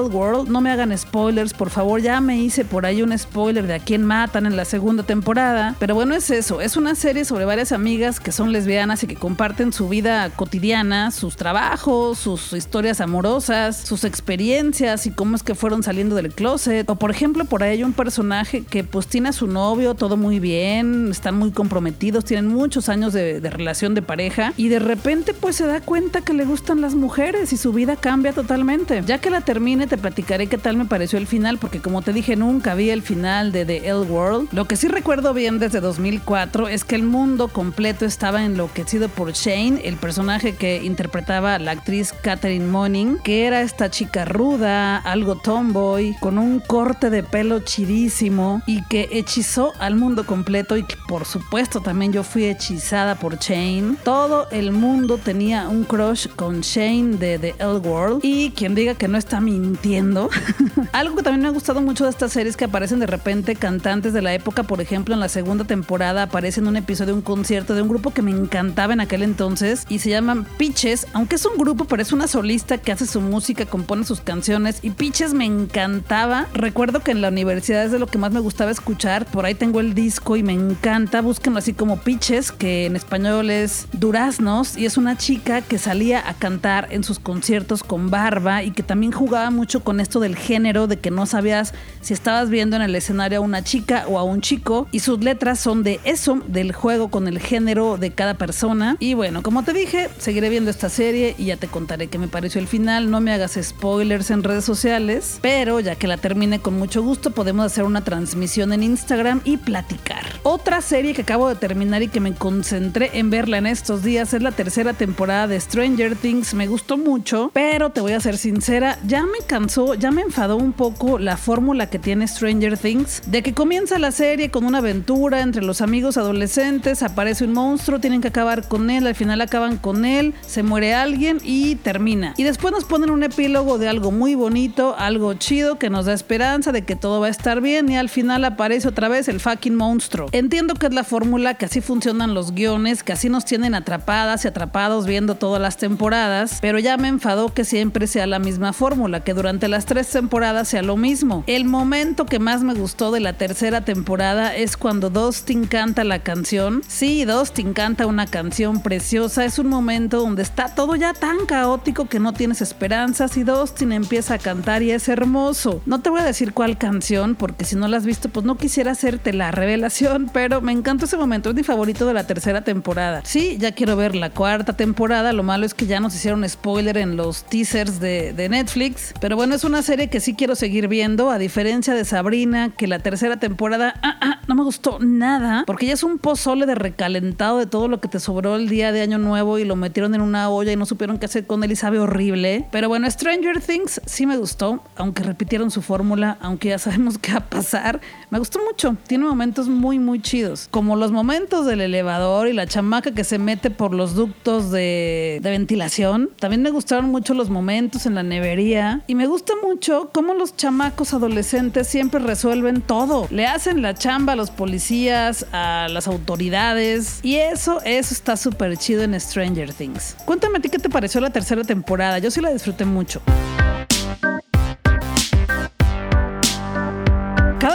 World. 0.00 0.50
No 0.50 0.60
me 0.60 0.70
hagan 0.70 0.96
spoilers, 0.98 1.54
por 1.54 1.70
favor, 1.70 2.02
ya 2.02 2.20
me 2.20 2.36
hice 2.36 2.66
por 2.66 2.84
ahí 2.84 3.00
un 3.00 3.16
spoiler 3.16 3.66
de 3.66 3.74
a 3.76 3.78
quién 3.78 4.04
matan 4.04 4.44
en 4.44 4.56
la 4.56 4.66
segunda 4.66 5.02
temporada. 5.02 5.76
Pero 5.78 5.94
bueno, 5.94 6.14
es 6.14 6.28
eso, 6.28 6.60
es 6.60 6.76
una 6.76 6.94
serie 6.94 7.24
sobre 7.24 7.46
varias 7.46 7.72
amigas 7.72 8.20
que 8.20 8.32
son 8.32 8.39
lesbianas 8.48 9.02
y 9.02 9.06
que 9.06 9.16
comparten 9.16 9.72
su 9.72 9.88
vida 9.88 10.30
cotidiana, 10.30 11.10
sus 11.10 11.36
trabajos, 11.36 12.18
sus 12.18 12.52
historias 12.52 13.00
amorosas, 13.00 13.76
sus 13.76 14.04
experiencias 14.04 15.06
y 15.06 15.10
cómo 15.10 15.36
es 15.36 15.42
que 15.42 15.54
fueron 15.54 15.82
saliendo 15.82 16.16
del 16.16 16.32
closet. 16.32 16.88
O 16.88 16.96
por 16.96 17.10
ejemplo, 17.10 17.44
por 17.44 17.62
ahí 17.62 17.72
hay 17.72 17.84
un 17.84 17.92
personaje 17.92 18.62
que 18.62 18.84
pues 18.84 19.06
tiene 19.06 19.30
a 19.30 19.32
su 19.32 19.46
novio, 19.46 19.94
todo 19.94 20.16
muy 20.16 20.40
bien, 20.40 21.08
están 21.10 21.36
muy 21.36 21.50
comprometidos, 21.50 22.24
tienen 22.24 22.48
muchos 22.48 22.88
años 22.88 23.12
de, 23.12 23.40
de 23.40 23.50
relación 23.50 23.94
de 23.94 24.02
pareja 24.02 24.52
y 24.56 24.68
de 24.68 24.78
repente 24.78 25.34
pues 25.34 25.56
se 25.56 25.66
da 25.66 25.80
cuenta 25.80 26.22
que 26.22 26.32
le 26.32 26.44
gustan 26.44 26.80
las 26.80 26.94
mujeres 26.94 27.52
y 27.52 27.56
su 27.56 27.72
vida 27.72 27.96
cambia 27.96 28.32
totalmente. 28.32 29.02
Ya 29.06 29.18
que 29.18 29.30
la 29.30 29.42
termine 29.42 29.86
te 29.86 29.98
platicaré 29.98 30.46
qué 30.46 30.58
tal 30.58 30.76
me 30.76 30.84
pareció 30.84 31.18
el 31.18 31.26
final 31.26 31.58
porque 31.58 31.80
como 31.80 32.02
te 32.02 32.12
dije 32.12 32.36
nunca 32.36 32.74
vi 32.74 32.90
el 32.90 33.02
final 33.02 33.52
de 33.52 33.64
The 33.64 33.88
L 33.88 34.00
World. 34.00 34.48
Lo 34.52 34.66
que 34.66 34.76
sí 34.76 34.88
recuerdo 34.88 35.34
bien 35.34 35.58
desde 35.58 35.80
2004 35.80 36.68
es 36.68 36.84
que 36.84 36.94
el 36.94 37.02
mundo 37.02 37.48
completo 37.48 38.04
enloquecido 38.38 39.08
por 39.08 39.32
Shane, 39.32 39.80
el 39.84 39.96
personaje 39.96 40.54
que 40.54 40.82
interpretaba 40.82 41.58
la 41.58 41.72
actriz 41.72 42.12
Catherine 42.12 42.66
Moning, 42.66 43.18
que 43.24 43.46
era 43.46 43.62
esta 43.62 43.90
chica 43.90 44.24
ruda, 44.24 44.96
algo 44.96 45.36
tomboy, 45.36 46.16
con 46.20 46.38
un 46.38 46.60
corte 46.60 47.10
de 47.10 47.22
pelo 47.22 47.60
chidísimo 47.60 48.62
y 48.66 48.84
que 48.84 49.08
hechizó 49.12 49.72
al 49.80 49.96
mundo 49.96 50.24
completo 50.24 50.76
y 50.76 50.84
que 50.84 50.96
por 51.08 51.24
supuesto 51.24 51.80
también 51.80 52.12
yo 52.12 52.22
fui 52.22 52.44
hechizada 52.44 53.16
por 53.16 53.38
Shane. 53.38 53.96
Todo 54.04 54.48
el 54.50 54.72
mundo 54.72 55.18
tenía 55.18 55.68
un 55.68 55.84
crush 55.84 56.28
con 56.28 56.60
Shane 56.60 57.16
de 57.16 57.38
The 57.38 57.54
L 57.58 57.78
World 57.78 58.20
y 58.22 58.50
quien 58.52 58.74
diga 58.74 58.94
que 58.94 59.08
no 59.08 59.18
está 59.18 59.40
mintiendo. 59.40 60.30
algo 60.92 61.16
que 61.16 61.22
también 61.22 61.42
me 61.42 61.48
ha 61.48 61.52
gustado 61.52 61.80
mucho 61.80 62.04
de 62.04 62.10
estas 62.10 62.32
series 62.32 62.56
que 62.56 62.66
aparecen 62.66 63.00
de 63.00 63.06
repente 63.06 63.56
cantantes 63.56 64.12
de 64.12 64.22
la 64.22 64.32
época, 64.34 64.62
por 64.62 64.80
ejemplo 64.80 65.14
en 65.14 65.20
la 65.20 65.28
segunda 65.28 65.64
temporada 65.64 66.22
aparece 66.22 66.60
en 66.60 66.68
un 66.68 66.76
episodio 66.76 67.00
de 67.00 67.12
un 67.14 67.22
concierto 67.22 67.74
de 67.74 67.82
un 67.82 67.88
grupo 67.88 68.12
que 68.12 68.19
me 68.22 68.30
encantaba 68.30 68.92
en 68.92 69.00
aquel 69.00 69.22
entonces 69.22 69.86
y 69.88 70.00
se 70.00 70.10
llaman 70.10 70.46
Pitches, 70.56 71.06
aunque 71.12 71.36
es 71.36 71.46
un 71.46 71.56
grupo 71.56 71.84
pero 71.84 72.02
es 72.02 72.12
una 72.12 72.26
solista 72.26 72.78
que 72.78 72.92
hace 72.92 73.06
su 73.06 73.20
música, 73.20 73.66
compone 73.66 74.04
sus 74.04 74.20
canciones 74.20 74.78
y 74.82 74.90
Pitches 74.90 75.34
me 75.34 75.44
encantaba. 75.44 76.46
Recuerdo 76.54 77.00
que 77.00 77.10
en 77.10 77.20
la 77.20 77.28
universidad 77.28 77.84
es 77.84 77.92
de 77.92 77.98
lo 77.98 78.06
que 78.06 78.18
más 78.18 78.32
me 78.32 78.40
gustaba 78.40 78.70
escuchar, 78.70 79.26
por 79.26 79.44
ahí 79.44 79.54
tengo 79.54 79.80
el 79.80 79.94
disco 79.94 80.36
y 80.36 80.42
me 80.42 80.52
encanta, 80.52 81.20
búsquenlo 81.20 81.58
así 81.58 81.72
como 81.72 81.98
Pitches, 81.98 82.52
que 82.52 82.86
en 82.86 82.96
español 82.96 83.50
es 83.50 83.86
Duraznos 83.92 84.76
y 84.76 84.86
es 84.86 84.96
una 84.96 85.16
chica 85.16 85.62
que 85.62 85.78
salía 85.78 86.28
a 86.28 86.34
cantar 86.34 86.88
en 86.90 87.04
sus 87.04 87.18
conciertos 87.18 87.82
con 87.82 88.10
barba 88.10 88.62
y 88.62 88.70
que 88.70 88.82
también 88.82 89.12
jugaba 89.12 89.50
mucho 89.50 89.82
con 89.82 90.00
esto 90.00 90.20
del 90.20 90.36
género, 90.36 90.86
de 90.86 90.98
que 90.98 91.10
no 91.10 91.26
sabías 91.26 91.72
si 92.00 92.14
estabas 92.14 92.50
viendo 92.50 92.76
en 92.76 92.82
el 92.82 92.94
escenario 92.94 93.38
a 93.38 93.42
una 93.42 93.62
chica 93.62 94.04
o 94.08 94.18
a 94.18 94.22
un 94.22 94.40
chico. 94.40 94.88
Y 94.92 95.00
sus 95.00 95.22
letras 95.22 95.60
son 95.60 95.82
de 95.82 96.00
eso, 96.04 96.40
del 96.46 96.72
juego 96.72 97.08
con 97.08 97.28
el 97.28 97.38
género 97.38 97.96
de 97.96 98.09
cada 98.10 98.34
persona. 98.34 98.96
Y 98.98 99.14
bueno, 99.14 99.42
como 99.42 99.62
te 99.62 99.72
dije, 99.72 100.08
seguiré 100.18 100.48
viendo 100.48 100.70
esta 100.70 100.88
serie 100.88 101.34
y 101.38 101.46
ya 101.46 101.56
te 101.56 101.68
contaré 101.68 102.08
qué 102.08 102.18
me 102.18 102.28
pareció 102.28 102.60
el 102.60 102.68
final. 102.68 103.10
No 103.10 103.20
me 103.20 103.32
hagas 103.32 103.58
spoilers 103.60 104.30
en 104.30 104.42
redes 104.42 104.64
sociales, 104.64 105.38
pero 105.40 105.80
ya 105.80 105.96
que 105.96 106.06
la 106.06 106.16
termine 106.16 106.60
con 106.60 106.78
mucho 106.78 107.02
gusto, 107.02 107.30
podemos 107.30 107.66
hacer 107.66 107.84
una 107.84 108.02
transmisión 108.02 108.72
en 108.72 108.82
Instagram 108.82 109.40
y 109.44 109.56
platicar. 109.56 110.24
Otra 110.42 110.80
serie 110.80 111.14
que 111.14 111.22
acabo 111.22 111.48
de 111.48 111.54
terminar 111.54 112.02
y 112.02 112.08
que 112.08 112.20
me 112.20 112.34
concentré 112.34 113.10
en 113.14 113.30
verla 113.30 113.58
en 113.58 113.66
estos 113.66 114.02
días 114.02 114.34
es 114.34 114.42
la 114.42 114.52
tercera 114.52 114.92
temporada 114.92 115.46
de 115.46 115.60
Stranger 115.60 116.16
Things. 116.16 116.54
Me 116.54 116.66
gustó 116.66 116.96
mucho, 116.96 117.50
pero 117.52 117.90
te 117.90 118.00
voy 118.00 118.12
a 118.12 118.20
ser 118.20 118.38
sincera, 118.38 118.98
ya 119.06 119.22
me 119.22 119.44
cansó, 119.46 119.94
ya 119.94 120.10
me 120.10 120.22
enfadó 120.22 120.56
un 120.56 120.72
poco 120.72 121.18
la 121.18 121.36
fórmula 121.36 121.88
que 121.88 121.98
tiene 121.98 122.26
Stranger 122.26 122.78
Things, 122.78 123.22
de 123.26 123.42
que 123.42 123.54
comienza 123.54 123.98
la 123.98 124.12
serie 124.12 124.50
con 124.50 124.64
una 124.64 124.78
aventura 124.78 125.40
entre 125.40 125.62
los 125.62 125.80
amigos 125.80 126.16
adolescentes, 126.16 127.02
aparece 127.02 127.44
un 127.44 127.52
monstruo, 127.52 127.99
tienen 128.00 128.20
que 128.20 128.28
acabar 128.28 128.66
con 128.68 128.90
él, 128.90 129.06
al 129.06 129.14
final 129.14 129.40
acaban 129.40 129.76
con 129.76 130.04
él, 130.04 130.34
se 130.40 130.62
muere 130.62 130.94
alguien 130.94 131.38
y 131.42 131.76
termina. 131.76 132.34
Y 132.36 132.44
después 132.44 132.72
nos 132.72 132.84
ponen 132.84 133.10
un 133.10 133.22
epílogo 133.22 133.78
de 133.78 133.88
algo 133.88 134.10
muy 134.10 134.34
bonito, 134.34 134.94
algo 134.98 135.34
chido 135.34 135.78
que 135.78 135.90
nos 135.90 136.06
da 136.06 136.12
esperanza 136.12 136.72
de 136.72 136.82
que 136.82 136.96
todo 136.96 137.20
va 137.20 137.26
a 137.26 137.30
estar 137.30 137.60
bien 137.60 137.88
y 137.90 137.96
al 137.96 138.08
final 138.08 138.44
aparece 138.44 138.88
otra 138.88 139.08
vez 139.08 139.28
el 139.28 139.40
fucking 139.40 139.74
monstruo. 139.74 140.28
Entiendo 140.32 140.74
que 140.74 140.86
es 140.86 140.94
la 140.94 141.04
fórmula, 141.04 141.54
que 141.54 141.66
así 141.66 141.80
funcionan 141.80 142.34
los 142.34 142.54
guiones, 142.54 143.02
que 143.02 143.12
así 143.12 143.28
nos 143.28 143.44
tienen 143.44 143.74
atrapadas 143.74 144.44
y 144.44 144.48
atrapados 144.48 145.06
viendo 145.06 145.34
todas 145.34 145.60
las 145.60 145.76
temporadas, 145.76 146.58
pero 146.60 146.78
ya 146.78 146.96
me 146.96 147.08
enfadó 147.08 147.52
que 147.52 147.64
siempre 147.64 148.06
sea 148.06 148.26
la 148.26 148.38
misma 148.38 148.72
fórmula, 148.72 149.20
que 149.20 149.34
durante 149.34 149.68
las 149.68 149.86
tres 149.86 150.08
temporadas 150.08 150.68
sea 150.68 150.82
lo 150.82 150.96
mismo. 150.96 151.44
El 151.46 151.64
momento 151.64 152.26
que 152.26 152.38
más 152.38 152.62
me 152.62 152.74
gustó 152.74 153.10
de 153.10 153.20
la 153.20 153.34
tercera 153.34 153.82
temporada 153.84 154.54
es 154.56 154.76
cuando 154.76 155.10
Dustin 155.10 155.66
canta 155.66 156.04
la 156.04 156.20
canción. 156.20 156.82
Sí, 156.86 157.24
Dustin 157.24 157.72
canta 157.72 157.89
una 158.06 158.26
canción 158.26 158.82
preciosa, 158.82 159.44
es 159.44 159.58
un 159.58 159.68
momento 159.68 160.20
donde 160.20 160.42
está 160.42 160.74
todo 160.74 160.94
ya 160.96 161.12
tan 161.12 161.44
caótico 161.46 162.06
que 162.06 162.20
no 162.20 162.32
tienes 162.32 162.62
esperanzas 162.62 163.36
y 163.36 163.42
Dustin 163.42 163.92
empieza 163.92 164.34
a 164.34 164.38
cantar 164.38 164.82
y 164.82 164.92
es 164.92 165.08
hermoso. 165.08 165.82
No 165.86 166.00
te 166.00 166.08
voy 166.08 166.20
a 166.20 166.24
decir 166.24 166.52
cuál 166.52 166.78
canción 166.78 167.34
porque 167.34 167.64
si 167.64 167.76
no 167.76 167.88
la 167.88 167.96
has 167.96 168.04
visto 168.04 168.28
pues 168.28 168.46
no 168.46 168.56
quisiera 168.56 168.92
hacerte 168.92 169.32
la 169.32 169.50
revelación, 169.50 170.30
pero 170.32 170.60
me 170.60 170.72
encantó 170.72 171.04
ese 171.04 171.16
momento, 171.16 171.50
es 171.50 171.56
mi 171.56 171.64
favorito 171.64 172.06
de 172.06 172.14
la 172.14 172.24
tercera 172.24 172.62
temporada. 172.62 173.22
Sí, 173.24 173.56
ya 173.58 173.72
quiero 173.72 173.96
ver 173.96 174.14
la 174.14 174.30
cuarta 174.30 174.74
temporada, 174.74 175.32
lo 175.32 175.42
malo 175.42 175.66
es 175.66 175.74
que 175.74 175.86
ya 175.86 176.00
nos 176.00 176.14
hicieron 176.14 176.48
spoiler 176.48 176.96
en 176.96 177.16
los 177.16 177.44
teasers 177.44 177.98
de, 177.98 178.32
de 178.32 178.48
Netflix, 178.48 179.12
pero 179.20 179.36
bueno, 179.36 179.54
es 179.54 179.64
una 179.64 179.82
serie 179.82 180.08
que 180.08 180.20
sí 180.20 180.34
quiero 180.34 180.54
seguir 180.54 180.86
viendo, 180.86 181.30
a 181.30 181.38
diferencia 181.38 181.94
de 181.94 182.04
Sabrina, 182.04 182.70
que 182.76 182.86
la 182.86 183.00
tercera 183.00 183.38
temporada 183.38 183.94
ah, 184.02 184.16
ah, 184.20 184.40
no 184.46 184.54
me 184.54 184.62
gustó 184.62 184.98
nada, 185.00 185.64
porque 185.66 185.86
ya 185.86 185.94
es 185.94 186.02
un 186.02 186.18
pozole 186.18 186.66
de 186.66 186.74
recalentado 186.74 187.58
de 187.58 187.66
todo 187.66 187.79
lo 187.88 188.00
que 188.00 188.08
te 188.08 188.20
sobró 188.20 188.56
el 188.56 188.68
día 188.68 188.92
de 188.92 189.02
Año 189.02 189.18
Nuevo 189.18 189.58
y 189.58 189.64
lo 189.64 189.76
metieron 189.76 190.14
en 190.14 190.20
una 190.20 190.48
olla 190.50 190.72
y 190.72 190.76
no 190.76 190.86
supieron 190.86 191.18
qué 191.18 191.26
hacer 191.26 191.46
con 191.46 191.62
él 191.64 191.72
y 191.72 191.76
sabe 191.76 191.98
horrible. 191.98 192.66
Pero 192.70 192.88
bueno, 192.88 193.10
Stranger 193.10 193.60
Things 193.60 194.00
sí 194.06 194.26
me 194.26 194.36
gustó, 194.36 194.82
aunque 194.96 195.22
repitieron 195.22 195.70
su 195.70 195.82
fórmula, 195.82 196.38
aunque 196.40 196.68
ya 196.68 196.78
sabemos 196.78 197.18
qué 197.22 197.32
va 197.32 197.38
a 197.38 197.46
pasar. 197.46 198.00
Me 198.30 198.38
gustó 198.38 198.60
mucho, 198.64 198.96
tiene 199.06 199.24
momentos 199.24 199.68
muy, 199.68 199.98
muy 199.98 200.20
chidos, 200.20 200.68
como 200.70 200.96
los 200.96 201.12
momentos 201.12 201.66
del 201.66 201.80
elevador 201.80 202.48
y 202.48 202.52
la 202.52 202.66
chamaca 202.66 203.12
que 203.12 203.24
se 203.24 203.38
mete 203.38 203.70
por 203.70 203.94
los 203.94 204.14
ductos 204.14 204.70
de, 204.70 205.40
de 205.42 205.50
ventilación. 205.50 206.30
También 206.38 206.62
me 206.62 206.70
gustaron 206.70 207.10
mucho 207.10 207.34
los 207.34 207.50
momentos 207.50 208.06
en 208.06 208.14
la 208.14 208.22
nevería 208.22 209.02
y 209.06 209.14
me 209.14 209.26
gusta 209.26 209.52
mucho 209.62 210.10
cómo 210.12 210.34
los 210.34 210.56
chamacos 210.56 211.12
adolescentes 211.14 211.88
siempre 211.88 212.20
resuelven 212.20 212.80
todo. 212.82 213.26
Le 213.30 213.46
hacen 213.46 213.82
la 213.82 213.94
chamba 213.94 214.34
a 214.34 214.36
los 214.36 214.50
policías, 214.50 215.46
a 215.52 215.88
las 215.90 216.06
autoridades 216.08 217.20
y 217.22 217.36
eso, 217.36 217.69
eso 217.84 218.14
está 218.14 218.36
súper 218.36 218.76
chido 218.76 219.02
en 219.02 219.18
Stranger 219.20 219.72
Things. 219.72 220.16
Cuéntame 220.24 220.58
a 220.58 220.60
ti 220.60 220.68
qué 220.68 220.78
te 220.78 220.90
pareció 220.90 221.20
la 221.20 221.30
tercera 221.30 221.62
temporada, 221.62 222.18
yo 222.18 222.30
sí 222.30 222.40
la 222.40 222.50
disfruté 222.50 222.84
mucho. 222.84 223.22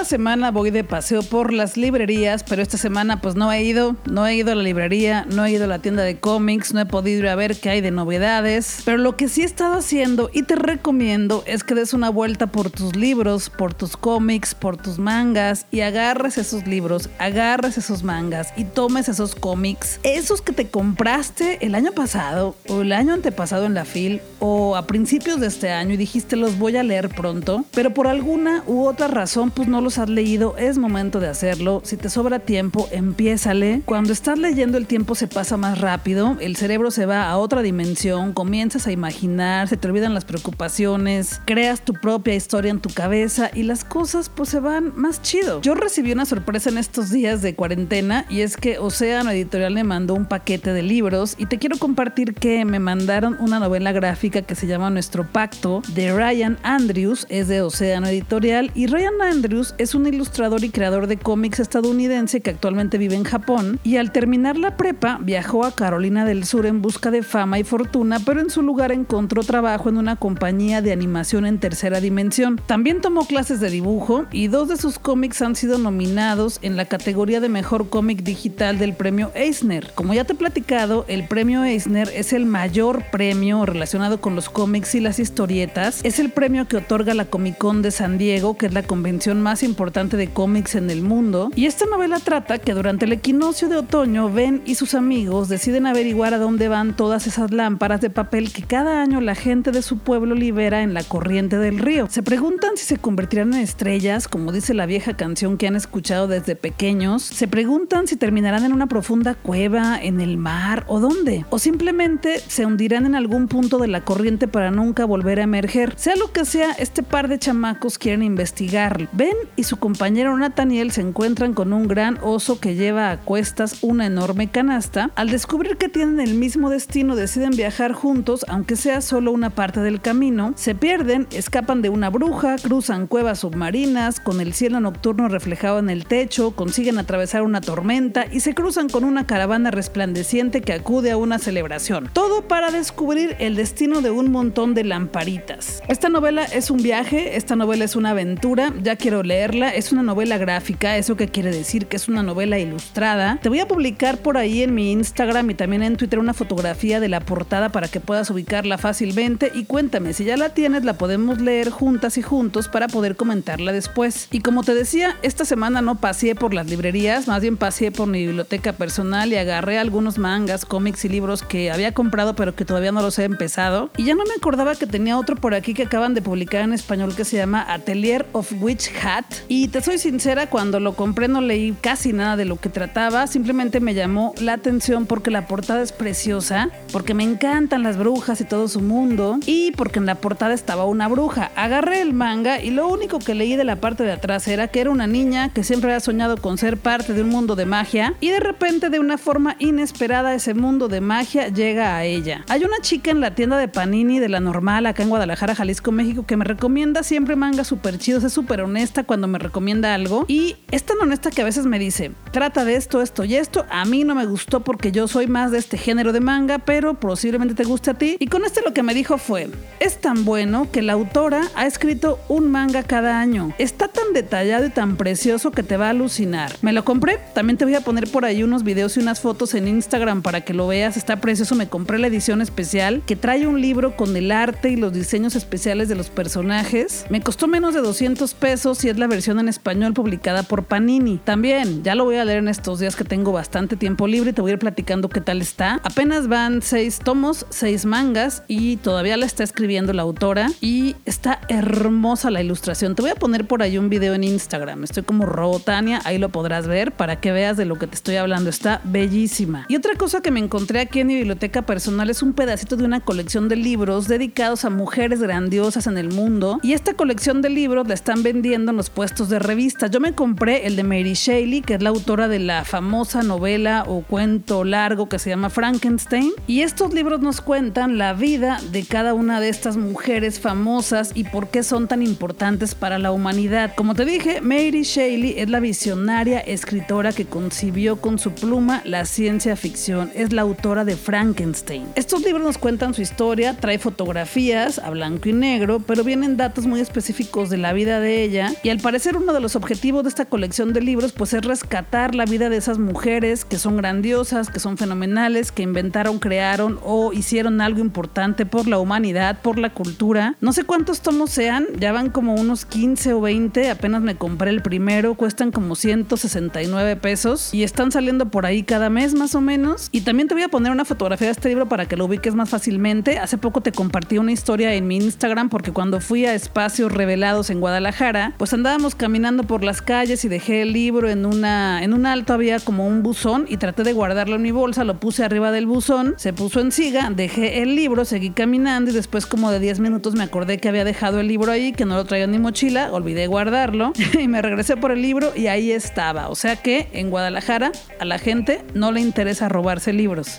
Semana 0.06 0.52
voy 0.52 0.72
de 0.72 0.84
paseo 0.84 1.22
por 1.24 1.52
las 1.52 1.76
librerías, 1.76 2.44
pero 2.44 2.62
esta 2.62 2.78
semana 2.78 3.20
pues 3.20 3.36
no 3.36 3.52
he 3.52 3.64
ido, 3.64 3.98
no 4.10 4.26
he 4.26 4.36
ido 4.36 4.54
a 4.54 4.56
la 4.56 4.64
librería, 4.64 5.26
no 5.30 5.44
he 5.44 5.52
ido 5.52 5.66
a 5.66 5.68
la 5.68 5.80
tienda 5.80 6.04
de 6.04 6.20
cómics, 6.20 6.74
no 6.74 6.80
he 6.80 6.86
podido 6.86 7.20
ir 7.20 7.28
a 7.28 7.36
ver 7.36 7.60
qué 7.60 7.70
hay 7.70 7.82
de 7.82 7.92
novedades, 7.92 8.82
pero 8.86 8.98
lo 8.98 9.18
que 9.18 9.28
sí 9.28 9.42
he 9.42 9.46
estado 9.46 9.74
haciendo 9.74 10.30
y 10.32 10.44
te 10.44 10.56
recomiendo 10.56 11.44
es 11.46 11.64
que 11.64 11.76
des 11.76 11.94
una 11.94 12.10
vuelta 12.10 12.48
por 12.48 12.70
tus 12.70 12.96
libros, 12.96 13.50
por 13.50 13.74
tus 13.74 13.98
cómics, 13.98 14.56
por 14.56 14.78
tus 14.78 15.00
mangas 15.00 15.66
y 15.72 15.82
agarres 15.82 16.38
esos 16.38 16.66
libros, 16.68 17.10
agarres 17.20 17.78
esos 17.78 18.04
mangas 18.04 18.54
y 18.56 18.64
tomes 18.64 19.10
esos 19.10 19.36
cómics, 19.36 20.00
esos 20.04 20.42
que 20.42 20.54
te 20.54 20.70
compraste 20.70 21.66
el 21.66 21.76
año 21.76 21.92
pasado 21.92 22.56
o 22.70 22.82
el 22.82 22.92
año 22.92 23.14
antepasado 23.14 23.66
en 23.66 23.74
la 23.74 23.86
FIL 23.86 24.22
o 24.40 24.76
a 24.76 24.88
principios 24.88 25.40
de 25.40 25.48
este 25.48 25.72
año 25.72 25.94
y 25.94 25.98
dijiste 25.98 26.36
los 26.36 26.58
voy 26.58 26.78
a 26.78 26.84
leer 26.84 27.10
pronto, 27.10 27.66
pero 27.74 27.94
por 27.94 28.08
alguna 28.08 28.64
u 28.68 28.86
otra 28.86 29.08
razón 29.08 29.52
pues 29.52 29.68
no 29.68 29.82
los 29.82 29.95
has 29.98 30.10
leído, 30.10 30.56
es 30.58 30.78
momento 30.78 31.20
de 31.20 31.28
hacerlo. 31.28 31.82
Si 31.84 31.98
te 31.98 32.10
sobra 32.10 32.40
tiempo, 32.40 32.88
empiézale. 32.92 33.82
Cuando 33.86 34.14
estás 34.14 34.38
leyendo 34.38 34.78
el 34.78 34.88
tiempo 34.88 35.16
se 35.16 35.28
pasa 35.28 35.58
más 35.58 35.80
rápido, 35.80 36.38
el 36.40 36.56
cerebro 36.56 36.92
se 36.92 37.06
va 37.06 37.30
a 37.30 37.38
otra 37.38 37.62
dimensión, 37.62 38.34
comienzas 38.34 38.88
a 38.88 38.92
imaginar, 38.92 39.68
se 39.68 39.78
te 39.78 39.88
olvidan 39.88 40.14
las 40.14 40.26
preocupaciones, 40.26 41.42
creas 41.46 41.82
tu 41.82 41.94
propia 41.94 42.36
historia 42.36 42.72
en 42.72 42.80
tu 42.80 42.90
cabeza 42.90 43.52
y 43.54 43.64
las 43.64 43.84
cosas 43.84 44.30
pues 44.30 44.50
se 44.50 44.60
van 44.60 44.94
más 44.96 45.22
chido. 45.22 45.62
Yo 45.62 45.76
recibí 45.76 46.12
una 46.12 46.26
sorpresa 46.26 46.70
en 46.70 46.78
estos 46.78 47.12
días 47.12 47.42
de 47.42 47.56
cuarentena 47.56 48.26
y 48.30 48.42
es 48.42 48.58
que 48.58 48.80
Océano 48.80 49.32
Editorial 49.32 49.74
me 49.74 49.84
mandó 49.84 50.14
un 50.14 50.26
paquete 50.26 50.74
de 50.74 50.82
libros 50.82 51.36
y 51.38 51.46
te 51.46 51.58
quiero 51.60 51.78
compartir 51.78 52.34
que 52.34 52.66
me 52.66 52.80
mandaron 52.80 53.38
una 53.40 53.60
novela 53.60 53.92
gráfica 53.92 54.42
que 54.42 54.56
se 54.56 54.68
llama 54.68 54.90
Nuestro 54.90 55.26
Pacto 55.32 55.82
de 55.94 56.14
Ryan 56.14 56.58
Andrews, 56.64 57.26
es 57.30 57.48
de 57.48 57.62
Océano 57.62 58.08
Editorial 58.08 58.72
y 58.74 58.88
Ryan 58.88 59.22
Andrews 59.22 59.75
es 59.78 59.96
un 59.96 60.08
ilustrador 60.08 60.64
y 60.64 60.70
creador 60.70 61.08
de 61.08 61.18
cómics 61.18 61.60
estadounidense 61.60 62.42
que 62.42 62.50
actualmente 62.50 62.98
vive 62.98 63.16
en 63.16 63.24
Japón 63.24 63.80
y 63.84 63.98
al 63.98 64.12
terminar 64.12 64.58
la 64.58 64.78
prepa 64.78 65.20
viajó 65.22 65.66
a 65.66 65.76
Carolina 65.76 66.26
del 66.26 66.46
Sur 66.46 66.66
en 66.66 66.82
busca 66.82 67.12
de 67.12 67.24
fama 67.24 67.60
y 67.60 67.64
fortuna, 67.64 68.20
pero 68.26 68.42
en 68.42 68.50
su 68.50 68.62
lugar 68.62 68.92
encontró 68.92 69.44
trabajo 69.44 69.90
en 69.90 69.98
una 69.98 70.16
compañía 70.16 70.82
de 70.82 70.92
animación 70.92 71.46
en 71.46 71.60
tercera 71.60 72.00
dimensión. 72.00 72.60
También 72.66 73.02
tomó 73.02 73.26
clases 73.26 73.60
de 73.60 73.70
dibujo 73.70 74.26
y 74.32 74.48
dos 74.48 74.70
de 74.70 74.78
sus 74.78 75.00
cómics 75.00 75.42
han 75.42 75.56
sido 75.56 75.78
nominados 75.78 76.60
en 76.62 76.78
la 76.78 76.86
categoría 76.86 77.40
de 77.40 77.50
mejor 77.50 77.90
cómic 77.90 78.24
digital 78.24 78.80
del 78.80 78.94
premio 78.94 79.32
Eisner. 79.36 79.92
Como 79.96 80.14
ya 80.14 80.24
te 80.24 80.34
he 80.34 80.36
platicado, 80.36 81.06
el 81.08 81.28
premio 81.28 81.64
Eisner 81.64 82.10
es 82.16 82.34
el 82.34 82.46
mayor 82.46 83.04
premio 83.12 83.66
relacionado 83.66 84.22
con 84.22 84.36
los 84.36 84.50
cómics 84.50 84.96
y 84.96 85.00
las 85.00 85.20
historietas. 85.20 86.00
Es 86.04 86.20
el 86.20 86.30
premio 86.30 86.68
que 86.68 86.78
otorga 86.78 87.14
la 87.14 87.26
Comic 87.26 87.58
Con 87.58 87.82
de 87.82 87.92
San 87.92 88.18
Diego, 88.18 88.58
que 88.58 88.68
es 88.68 88.74
la 88.74 88.84
convención 88.84 89.42
más 89.42 89.64
importante 89.66 90.18
de 90.18 90.30
cómics 90.30 90.76
en 90.76 90.90
el 90.90 91.02
mundo. 91.02 91.52
Y 91.56 91.66
esta 91.66 91.86
novela 91.86 92.20
trata 92.20 92.60
que 92.60 92.74
durante 92.74 93.06
el 93.06 93.14
equinoccio 93.14 93.68
de 93.68 93.78
otoño, 93.78 94.32
Ben 94.32 94.62
y 94.66 94.76
sus 94.76 94.94
amigos 94.94 95.50
deciden 95.50 95.86
averiguar 95.86 96.34
a 96.34 96.40
dónde 96.40 96.68
van 96.68 96.96
todas 96.96 97.28
esas 97.28 97.52
lámparas 97.52 98.02
de 98.02 98.10
papel 98.10 98.52
que 98.52 98.64
cada 98.64 99.02
año 99.02 99.22
la 99.22 99.36
gente 99.36 99.72
de 99.72 99.82
su 99.82 100.00
pueblo 100.00 100.36
libera 100.36 100.82
en 100.82 100.94
la 100.94 101.04
corriente 101.04 101.58
del 101.58 101.80
río. 101.80 102.08
Se 102.10 102.24
preguntan 102.24 102.72
si 102.76 102.86
se 102.86 102.98
convertirán 102.98 103.54
en 103.54 103.62
estrellas, 103.62 104.28
como 104.28 104.52
dice 104.52 104.74
la 104.74 104.86
vieja 104.86 105.18
canción 105.18 105.58
que 105.58 105.68
han 105.68 105.76
escuchado 105.76 106.28
desde 106.28 106.56
pequeños. 106.56 107.24
Se 107.24 107.48
preguntan 107.48 108.08
si 108.08 108.16
terminarán 108.16 108.64
en 108.64 108.74
una 108.74 108.88
profunda 108.88 109.36
cueva, 109.36 110.00
en 110.02 110.22
el 110.22 110.38
mar 110.38 110.86
o 110.88 111.00
dónde. 111.00 111.46
O 111.50 111.60
simplemente 111.60 112.40
se 112.48 112.66
hundirán 112.66 113.06
en 113.06 113.16
algún 113.16 113.48
punto 113.48 113.78
de 113.78 113.88
la 113.88 114.02
corriente 114.02 114.48
para 114.48 114.72
nunca 114.72 115.06
volver 115.06 115.40
a 115.40 115.44
emerger. 115.44 115.94
Sea 115.98 116.16
lo 116.16 116.32
que 116.32 116.46
sea, 116.46 116.72
este 116.74 117.04
par 117.04 117.28
de 117.28 117.40
chamacos 117.40 117.98
quieren 117.98 118.24
investigar. 118.24 119.10
Ben 119.12 119.36
y 119.56 119.64
su 119.64 119.78
compañero 119.78 120.38
Nathaniel 120.38 120.92
se 120.92 121.02
encuentran 121.02 121.54
con 121.54 121.74
un 121.74 121.88
gran 121.88 122.18
oso 122.22 122.60
que 122.60 122.76
lleva 122.76 123.12
a 123.12 123.20
cuestas 123.20 123.80
una 123.82 124.06
enorme 124.06 124.50
canasta. 124.50 125.12
Al 125.16 125.30
descubrir 125.30 125.78
que 125.78 125.90
tienen 125.90 126.20
el 126.20 126.36
mismo 126.36 126.70
destino, 126.70 127.16
deciden 127.16 127.52
viajar 127.52 127.94
juntos, 127.94 128.46
aunque 128.48 128.76
sea 128.76 129.02
solo 129.02 129.32
una 129.32 129.50
parte 129.50 129.80
del 129.82 130.02
camino. 130.02 130.54
Se 130.56 130.76
pierden, 130.76 131.28
escapan 131.32 131.82
de 131.82 131.90
una 131.90 132.10
bruja, 132.10 132.58
cruzan 132.58 133.08
cuevas 133.08 133.40
submarinas, 133.40 134.20
con 134.20 134.42
el 134.42 134.54
cielo 134.54 134.80
nocturno 134.80 135.28
reflejado 135.28 135.80
en 135.80 135.90
el 135.90 136.06
techo, 136.06 136.52
consiguen 136.52 136.98
atravesar 136.98 137.42
una 137.42 137.62
tormenta 137.62 138.26
y 138.32 138.40
se 138.42 138.54
cruzan 138.54 138.90
con 138.90 139.04
una 139.04 139.26
caravana 139.26 139.72
resplandeciente 139.72 140.62
que 140.62 140.74
acude 140.74 141.12
a 141.12 141.18
una 141.18 141.40
celebración. 141.40 142.10
Todo 142.14 142.48
para 142.48 142.72
descubrir 142.72 143.36
el 143.40 143.56
destino 143.56 144.02
de 144.02 144.12
un 144.12 144.32
montón 144.32 144.74
de 144.74 144.84
lamparitas. 144.84 145.82
Esta 145.88 146.10
novela 146.10 146.44
es 146.44 146.72
un 146.72 146.82
viaje, 146.82 147.36
esta 147.38 147.56
novela 147.56 147.86
es 147.86 147.96
una 147.96 148.12
aventura, 148.12 148.74
ya 148.82 148.96
quiero 148.96 149.24
es 149.54 149.92
una 149.92 150.02
novela 150.02 150.38
gráfica, 150.38 150.98
eso 150.98 151.16
que 151.16 151.28
quiere 151.28 151.52
decir 151.52 151.86
que 151.86 151.98
es 151.98 152.08
una 152.08 152.24
novela 152.24 152.58
ilustrada. 152.58 153.38
Te 153.42 153.50
voy 153.50 153.60
a 153.60 153.68
publicar 153.68 154.18
por 154.18 154.38
ahí 154.38 154.64
en 154.64 154.74
mi 154.74 154.92
Instagram 154.92 155.52
y 155.52 155.54
también 155.54 155.84
en 155.84 155.98
Twitter 155.98 156.18
una 156.18 156.34
fotografía 156.34 157.00
de 157.00 157.10
la 157.10 157.20
portada 157.20 157.70
para 157.70 157.88
que 157.88 158.00
puedas 158.00 158.30
ubicarla 158.32 158.78
fácilmente 158.78 159.52
y 159.54 159.66
cuéntame, 159.66 160.14
si 160.14 160.26
ya 160.26 160.36
la 160.36 160.50
tienes 160.50 160.84
la 160.84 160.94
podemos 160.94 161.42
leer 161.42 161.70
juntas 161.70 162.18
y 162.18 162.24
juntos 162.24 162.68
para 162.68 162.88
poder 162.88 163.16
comentarla 163.16 163.72
después. 163.72 164.28
Y 164.32 164.40
como 164.40 164.64
te 164.64 164.74
decía, 164.74 165.16
esta 165.22 165.46
semana 165.46 165.82
no 165.82 165.96
pasé 165.96 166.34
por 166.34 166.54
las 166.54 166.68
librerías, 166.68 167.28
más 167.28 167.42
bien 167.42 167.58
pasé 167.58 167.92
por 167.92 168.08
mi 168.08 168.26
biblioteca 168.26 168.74
personal 168.74 169.32
y 169.32 169.36
agarré 169.36 169.78
algunos 169.78 170.18
mangas, 170.18 170.66
cómics 170.66 171.06
y 171.06 171.10
libros 171.10 171.44
que 171.44 171.72
había 171.72 171.94
comprado 171.94 172.36
pero 172.36 172.56
que 172.56 172.66
todavía 172.66 172.92
no 172.92 173.02
los 173.02 173.20
he 173.20 173.26
empezado. 173.26 173.92
Y 173.98 174.06
ya 174.06 174.16
no 174.16 174.24
me 174.24 174.34
acordaba 174.34 174.76
que 174.76 174.88
tenía 174.88 175.18
otro 175.20 175.36
por 175.36 175.54
aquí 175.54 175.74
que 175.74 175.84
acaban 175.84 176.14
de 176.14 176.22
publicar 176.22 176.62
en 176.62 176.74
español 176.74 177.16
que 177.16 177.26
se 177.26 177.38
llama 177.38 177.66
Atelier 177.72 178.26
of 178.32 178.52
Witch 178.60 178.92
Hat. 179.04 179.26
Y 179.48 179.68
te 179.70 179.82
soy 179.82 179.98
sincera, 179.98 180.48
cuando 180.48 180.80
lo 180.80 180.96
compré 180.96 181.28
no 181.28 181.42
leí 181.42 181.74
casi 181.82 182.14
nada 182.14 182.38
de 182.38 182.46
lo 182.46 182.58
que 182.58 182.70
trataba, 182.70 183.28
simplemente 183.28 183.80
me 183.80 183.94
llamó 183.94 184.34
la 184.40 184.54
atención 184.54 185.06
porque 185.06 185.32
la 185.32 185.48
portada 185.48 185.82
es 185.82 185.92
preciosa, 185.92 186.70
porque 186.92 187.14
me 187.14 187.24
encantan 187.24 187.84
las 187.84 187.98
brujas 187.98 188.42
y 188.42 188.46
todo 188.46 188.68
su 188.68 188.82
mundo, 188.82 189.40
y 189.46 189.72
porque 189.72 190.00
en 190.00 190.06
la 190.06 190.16
portada 190.16 190.54
estaba 190.54 190.86
una 190.86 191.08
bruja. 191.08 191.52
Agarré 191.56 192.02
el 192.02 192.14
manga 192.14 192.62
y 192.62 192.72
lo 192.72 192.88
único 192.88 193.20
que 193.20 193.36
leí 193.36 193.56
de 193.56 193.64
la 193.64 193.78
parte 193.78 194.04
de 194.04 194.12
atrás 194.12 194.48
era 194.48 194.68
que 194.68 194.82
era 194.82 194.90
una 194.90 195.08
niña 195.08 195.50
que 195.50 195.64
siempre 195.64 195.92
había 195.92 196.00
soñado 196.00 196.38
con 196.38 196.58
ser 196.58 196.78
parte 196.78 197.14
de 197.14 197.22
un 197.22 197.30
mundo 197.30 197.56
de 197.56 197.66
magia 197.66 198.14
y 198.20 198.30
de 198.30 198.40
repente 198.40 198.90
de 198.90 199.00
una 199.00 199.18
forma 199.18 199.56
inesperada 199.60 200.34
ese 200.34 200.54
mundo 200.54 200.88
de 200.88 201.02
magia 201.02 201.50
llega 201.50 201.96
a 201.96 202.04
ella. 202.04 202.44
Hay 202.50 202.64
una 202.64 202.80
chica 202.82 203.12
en 203.12 203.22
la 203.22 203.36
tienda 203.36 203.58
de 203.58 203.68
Panini 203.68 204.20
de 204.20 204.30
la 204.30 204.40
normal 204.40 204.86
acá 204.86 205.04
en 205.04 205.10
Guadalajara, 205.10 205.56
Jalisco, 205.56 205.92
México 205.92 206.26
que 206.26 206.38
me 206.38 206.46
recomienda 206.46 207.04
siempre 207.04 207.36
mangas 207.36 207.68
súper 207.68 207.98
chidos, 207.98 208.24
es 208.24 208.34
súper 208.34 208.62
honesta 208.62 209.04
cuando 209.04 209.25
me 209.28 209.40
recomienda 209.40 209.94
algo 209.94 210.26
y 210.28 210.56
es 210.72 210.84
tan 210.84 210.98
honesta 211.02 211.32
que 211.32 211.42
a 211.42 211.46
veces 211.46 211.66
me 211.66 211.80
dice, 211.80 212.12
trata 212.32 212.66
de 212.66 212.76
esto, 212.76 213.02
esto 213.02 213.24
y 213.24 213.36
esto, 213.36 213.66
a 213.70 213.86
mí 213.86 214.04
no 214.04 214.16
me 214.16 214.26
gustó 214.26 214.62
porque 214.62 214.92
yo 214.92 215.08
soy 215.08 215.28
más 215.28 215.52
de 215.52 215.58
este 215.58 215.78
género 215.78 216.14
de 216.14 216.20
manga, 216.20 216.60
pero 216.60 216.96
posiblemente 216.96 217.56
te 217.56 217.64
guste 217.64 217.92
a 217.92 217.94
ti. 217.94 218.18
Y 218.20 218.28
con 218.28 218.46
este 218.46 218.62
lo 218.62 218.74
que 218.74 218.84
me 218.84 218.94
dijo 218.94 219.18
fue, 219.18 219.50
es 219.80 220.00
tan 220.02 220.26
bueno 220.26 220.70
que 220.72 220.82
la 220.82 220.94
autora 220.94 221.44
ha 221.56 221.66
escrito 221.66 222.20
un 222.28 222.52
manga 222.52 222.84
cada 222.84 223.20
año. 223.20 223.54
Está 223.58 223.88
tan 223.88 224.14
detallado 224.14 224.66
y 224.66 224.70
tan 224.70 224.98
precioso 224.98 225.52
que 225.52 225.64
te 225.64 225.78
va 225.78 225.88
a 225.88 225.90
alucinar. 225.92 226.52
Me 226.62 226.74
lo 226.74 226.86
compré, 226.86 227.20
también 227.34 227.58
te 227.58 227.66
voy 227.66 227.76
a 227.76 227.82
poner 227.82 228.10
por 228.10 228.26
ahí 228.26 228.44
unos 228.44 228.64
videos 228.64 228.98
y 228.98 229.00
unas 229.00 229.20
fotos 229.20 229.54
en 229.54 229.68
Instagram 229.68 230.22
para 230.22 230.42
que 230.42 230.54
lo 230.54 230.68
veas, 230.68 230.98
está 230.98 231.22
precioso. 231.22 231.56
Me 231.56 231.68
compré 231.68 232.00
la 232.00 232.08
edición 232.08 232.42
especial 232.42 233.04
que 233.06 233.16
trae 233.16 233.48
un 233.48 233.62
libro 233.62 233.96
con 233.96 234.16
el 234.16 234.32
arte 234.32 234.70
y 234.70 234.76
los 234.76 234.94
diseños 234.94 235.36
especiales 235.36 235.90
de 235.90 235.96
los 235.96 236.10
personajes. 236.10 237.06
Me 237.10 237.22
costó 237.22 237.48
menos 237.48 237.74
de 237.74 237.82
200 237.82 238.34
pesos 238.34 238.84
y 238.84 238.90
es 238.90 238.98
la 238.98 239.08
versión 239.16 239.40
en 239.40 239.48
español 239.48 239.94
publicada 239.94 240.44
por 240.44 240.66
Panini. 240.66 241.20
También, 241.24 241.84
ya 241.84 241.96
lo 241.96 242.04
voy 242.04 242.18
a 242.18 242.26
leer 242.26 242.40
en 242.40 242.50
estos 242.50 242.80
días 242.80 242.98
que 242.98 243.06
tengo 243.06 243.32
bastante 243.32 243.78
tiempo 243.78 244.08
libre 244.08 244.32
y 244.32 244.34
te 244.34 244.42
voy 244.42 244.52
a 244.52 244.54
ir 244.56 244.60
platicando 244.60 245.08
qué 245.08 245.22
tal 245.22 245.42
está. 245.42 245.80
Apenas 245.86 246.28
van 246.28 246.62
seis 246.62 247.00
tomos, 247.00 247.46
seis 247.50 247.86
mangas 247.86 248.44
y 248.50 248.76
todavía 248.76 249.16
la 249.16 249.26
está 249.26 249.46
escribiendo 249.46 249.94
la 249.94 250.02
autora 250.02 250.50
y 250.60 250.98
está 251.06 251.40
hermosa 251.48 252.30
la 252.30 252.42
ilustración. 252.42 252.94
Te 252.94 253.04
voy 253.04 253.12
a 253.12 253.16
poner 253.16 253.48
por 253.48 253.62
ahí 253.62 253.78
un 253.78 253.90
video 253.90 254.14
en 254.16 254.26
Instagram. 254.26 254.84
Estoy 254.84 255.04
como 255.04 255.26
Robotania, 255.26 256.02
ahí 256.04 256.18
lo 256.18 256.28
podrás 256.28 256.68
ver 256.68 256.92
para 256.92 257.22
que 257.22 257.32
veas 257.32 257.56
de 257.56 257.64
lo 257.64 257.80
que 257.80 257.88
te 257.88 257.96
estoy 257.96 258.18
hablando. 258.18 258.50
Está 258.50 258.82
bellísima. 258.84 259.66
Y 259.70 259.78
otra 259.78 259.96
cosa 259.96 260.20
que 260.20 260.32
me 260.32 260.42
encontré 260.42 260.82
aquí 260.82 261.00
en 261.00 261.08
mi 261.08 261.16
biblioteca 261.16 261.62
personal 261.62 262.10
es 262.10 262.22
un 262.22 262.34
pedacito 262.34 262.76
de 262.76 262.84
una 262.84 263.00
colección 263.00 263.48
de 263.48 263.56
libros 263.56 264.10
dedicados 264.10 264.66
a 264.66 264.70
mujeres 264.70 265.22
grandiosas 265.22 265.88
en 265.88 265.98
el 265.98 266.12
mundo. 266.12 266.60
Y 266.64 266.74
esta 266.74 266.96
colección 266.96 267.42
de 267.42 267.50
libros 267.50 267.88
la 267.88 267.94
están 267.94 268.24
vendiendo 268.24 268.72
en 268.72 268.78
los 268.78 268.90
puestos 268.90 269.05
de 269.06 269.40
revistas. 269.40 269.92
Yo 269.92 270.00
me 270.00 270.14
compré 270.14 270.66
el 270.66 270.76
de 270.76 270.84
Mary 270.84 271.14
Shelley, 271.14 271.62
que 271.62 271.76
es 271.76 271.82
la 271.82 271.90
autora 271.90 272.28
de 272.28 272.40
la 272.40 272.66
famosa 272.66 273.22
novela 273.22 273.86
o 273.88 274.02
cuento 274.02 274.64
largo 274.64 275.08
que 275.08 275.20
se 275.20 275.30
llama 275.30 275.52
Frankenstein. 275.52 276.32
Y 276.48 276.62
estos 276.62 276.92
libros 276.92 277.22
nos 277.22 277.40
cuentan 277.40 278.00
la 278.00 278.14
vida 278.14 278.60
de 278.72 278.84
cada 278.84 279.14
una 279.14 279.40
de 279.40 279.50
estas 279.50 279.78
mujeres 279.78 280.40
famosas 280.40 281.12
y 281.14 281.24
por 281.24 281.50
qué 281.50 281.62
son 281.62 281.88
tan 281.88 282.02
importantes 282.02 282.74
para 282.74 282.98
la 282.98 283.12
humanidad. 283.12 283.74
Como 283.76 283.94
te 283.94 284.06
dije, 284.06 284.42
Mary 284.42 284.82
Shelley 284.82 285.36
es 285.38 285.50
la 285.52 285.60
visionaria 285.60 286.40
escritora 286.40 287.14
que 287.14 287.26
concibió 287.26 288.02
con 288.02 288.18
su 288.18 288.32
pluma 288.32 288.82
la 288.86 289.06
ciencia 289.06 289.56
ficción. 289.56 290.12
Es 290.16 290.34
la 290.34 290.42
autora 290.42 290.84
de 290.84 290.98
Frankenstein. 290.98 291.86
Estos 291.96 292.24
libros 292.24 292.42
nos 292.42 292.58
cuentan 292.58 292.96
su 292.96 293.04
historia, 293.04 293.56
trae 293.56 293.78
fotografías 293.78 294.80
a 294.80 294.90
blanco 294.90 295.30
y 295.30 295.34
negro, 295.34 295.80
pero 295.80 296.04
vienen 296.04 296.38
datos 296.38 296.66
muy 296.66 296.80
específicos 296.80 297.52
de 297.52 297.58
la 297.58 297.72
vida 297.72 298.00
de 298.00 298.24
ella. 298.24 298.52
Y 298.64 298.70
al 298.70 298.80
parecer 298.80 298.95
uno 299.18 299.34
de 299.34 299.42
los 299.42 299.58
objetivos 299.58 300.04
de 300.04 300.10
esta 300.10 300.24
colección 300.24 300.72
de 300.72 300.80
libros 300.80 301.12
pues 301.12 301.34
es 301.34 301.44
rescatar 301.44 302.16
la 302.16 302.24
vida 302.24 302.50
de 302.50 302.56
esas 302.56 302.80
mujeres 302.80 303.44
que 303.44 303.60
son 303.60 303.76
grandiosas, 303.76 304.50
que 304.50 304.60
son 304.60 304.78
fenomenales, 304.78 305.52
que 305.52 305.64
inventaron, 305.64 306.18
crearon 306.18 306.80
o 306.82 307.12
hicieron 307.12 307.60
algo 307.60 307.82
importante 307.82 308.46
por 308.46 308.68
la 308.68 308.80
humanidad, 308.80 309.42
por 309.42 309.60
la 309.60 309.74
cultura. 309.74 310.38
No 310.40 310.54
sé 310.54 310.64
cuántos 310.64 311.02
tomos 311.02 311.30
sean, 311.30 311.68
ya 311.78 311.92
van 311.92 312.10
como 312.10 312.36
unos 312.36 312.66
15 312.66 313.14
o 313.14 313.22
20, 313.22 313.70
apenas 313.70 314.02
me 314.02 314.16
compré 314.16 314.50
el 314.50 314.62
primero, 314.62 315.16
cuestan 315.16 315.52
como 315.52 315.76
169 315.76 316.96
pesos 316.96 317.54
y 317.54 317.64
están 317.64 317.92
saliendo 317.92 318.30
por 318.30 318.46
ahí 318.46 318.64
cada 318.64 318.90
mes 318.90 319.14
más 319.14 319.36
o 319.36 319.42
menos. 319.42 319.90
Y 319.92 320.02
también 320.02 320.30
te 320.30 320.36
voy 320.36 320.44
a 320.44 320.50
poner 320.50 320.72
una 320.72 320.86
fotografía 320.86 321.28
de 321.28 321.34
este 321.34 321.50
libro 321.50 321.68
para 321.68 321.86
que 321.86 321.98
lo 321.98 322.06
ubiques 322.06 322.34
más 322.34 322.50
fácilmente. 322.50 323.20
Hace 323.20 323.38
poco 323.38 323.60
te 323.60 323.74
compartí 323.74 324.18
una 324.18 324.32
historia 324.32 324.74
en 324.74 324.88
mi 324.88 324.96
Instagram 324.96 325.50
porque 325.50 325.74
cuando 325.74 326.00
fui 326.00 326.26
a 326.26 326.34
espacios 326.34 326.94
revelados 326.94 327.50
en 327.50 327.60
Guadalajara, 327.60 328.34
pues 328.38 328.54
andábamos 328.54 328.75
Íbamos 328.76 328.96
caminando 328.96 329.44
por 329.44 329.64
las 329.64 329.82
calles 329.82 330.26
y 330.26 330.28
dejé 330.28 330.62
el 330.62 330.74
libro 330.74 331.10
en 331.10 331.26
una 331.26 331.82
en 331.82 331.94
un 331.94 332.06
alto 332.06 332.34
había 332.34 332.60
como 332.60 332.86
un 332.86 333.04
buzón 333.04 333.46
y 333.48 333.56
traté 333.56 333.84
de 333.84 333.94
guardarlo 333.94 334.36
en 334.36 334.42
mi 334.42 334.52
bolsa, 334.52 334.84
lo 334.84 335.00
puse 335.00 335.24
arriba 335.24 335.54
del 335.54 335.66
buzón, 335.66 336.16
se 336.18 336.34
puso 336.34 336.60
en 336.60 336.74
siga, 336.74 337.10
dejé 337.10 337.62
el 337.62 337.74
libro, 337.78 338.04
seguí 338.04 338.32
caminando 338.32 338.92
y 338.92 338.94
después 338.94 339.28
como 339.28 339.50
de 339.50 339.62
10 339.62 339.80
minutos 339.80 340.16
me 340.16 340.26
acordé 340.26 340.58
que 340.58 340.68
había 340.68 340.84
dejado 340.84 341.22
el 341.22 341.30
libro 341.30 341.54
ahí, 341.54 341.72
que 341.72 341.86
no 341.86 341.96
lo 341.96 342.04
traía 342.04 342.26
en 342.26 342.32
mi 342.32 342.38
mochila, 342.38 342.92
olvidé 342.92 343.28
guardarlo 343.28 343.94
y 344.20 344.28
me 344.28 344.42
regresé 344.42 344.76
por 344.76 344.92
el 344.92 345.02
libro 345.02 345.32
y 345.34 345.48
ahí 345.48 345.72
estaba. 345.72 346.28
O 346.28 346.36
sea 346.36 346.58
que 346.58 346.90
en 346.92 347.10
Guadalajara 347.12 347.72
a 348.02 348.04
la 348.04 348.20
gente 348.20 348.66
no 348.74 348.92
le 348.92 349.00
interesa 349.00 349.48
robarse 349.48 349.94
libros. 349.94 350.36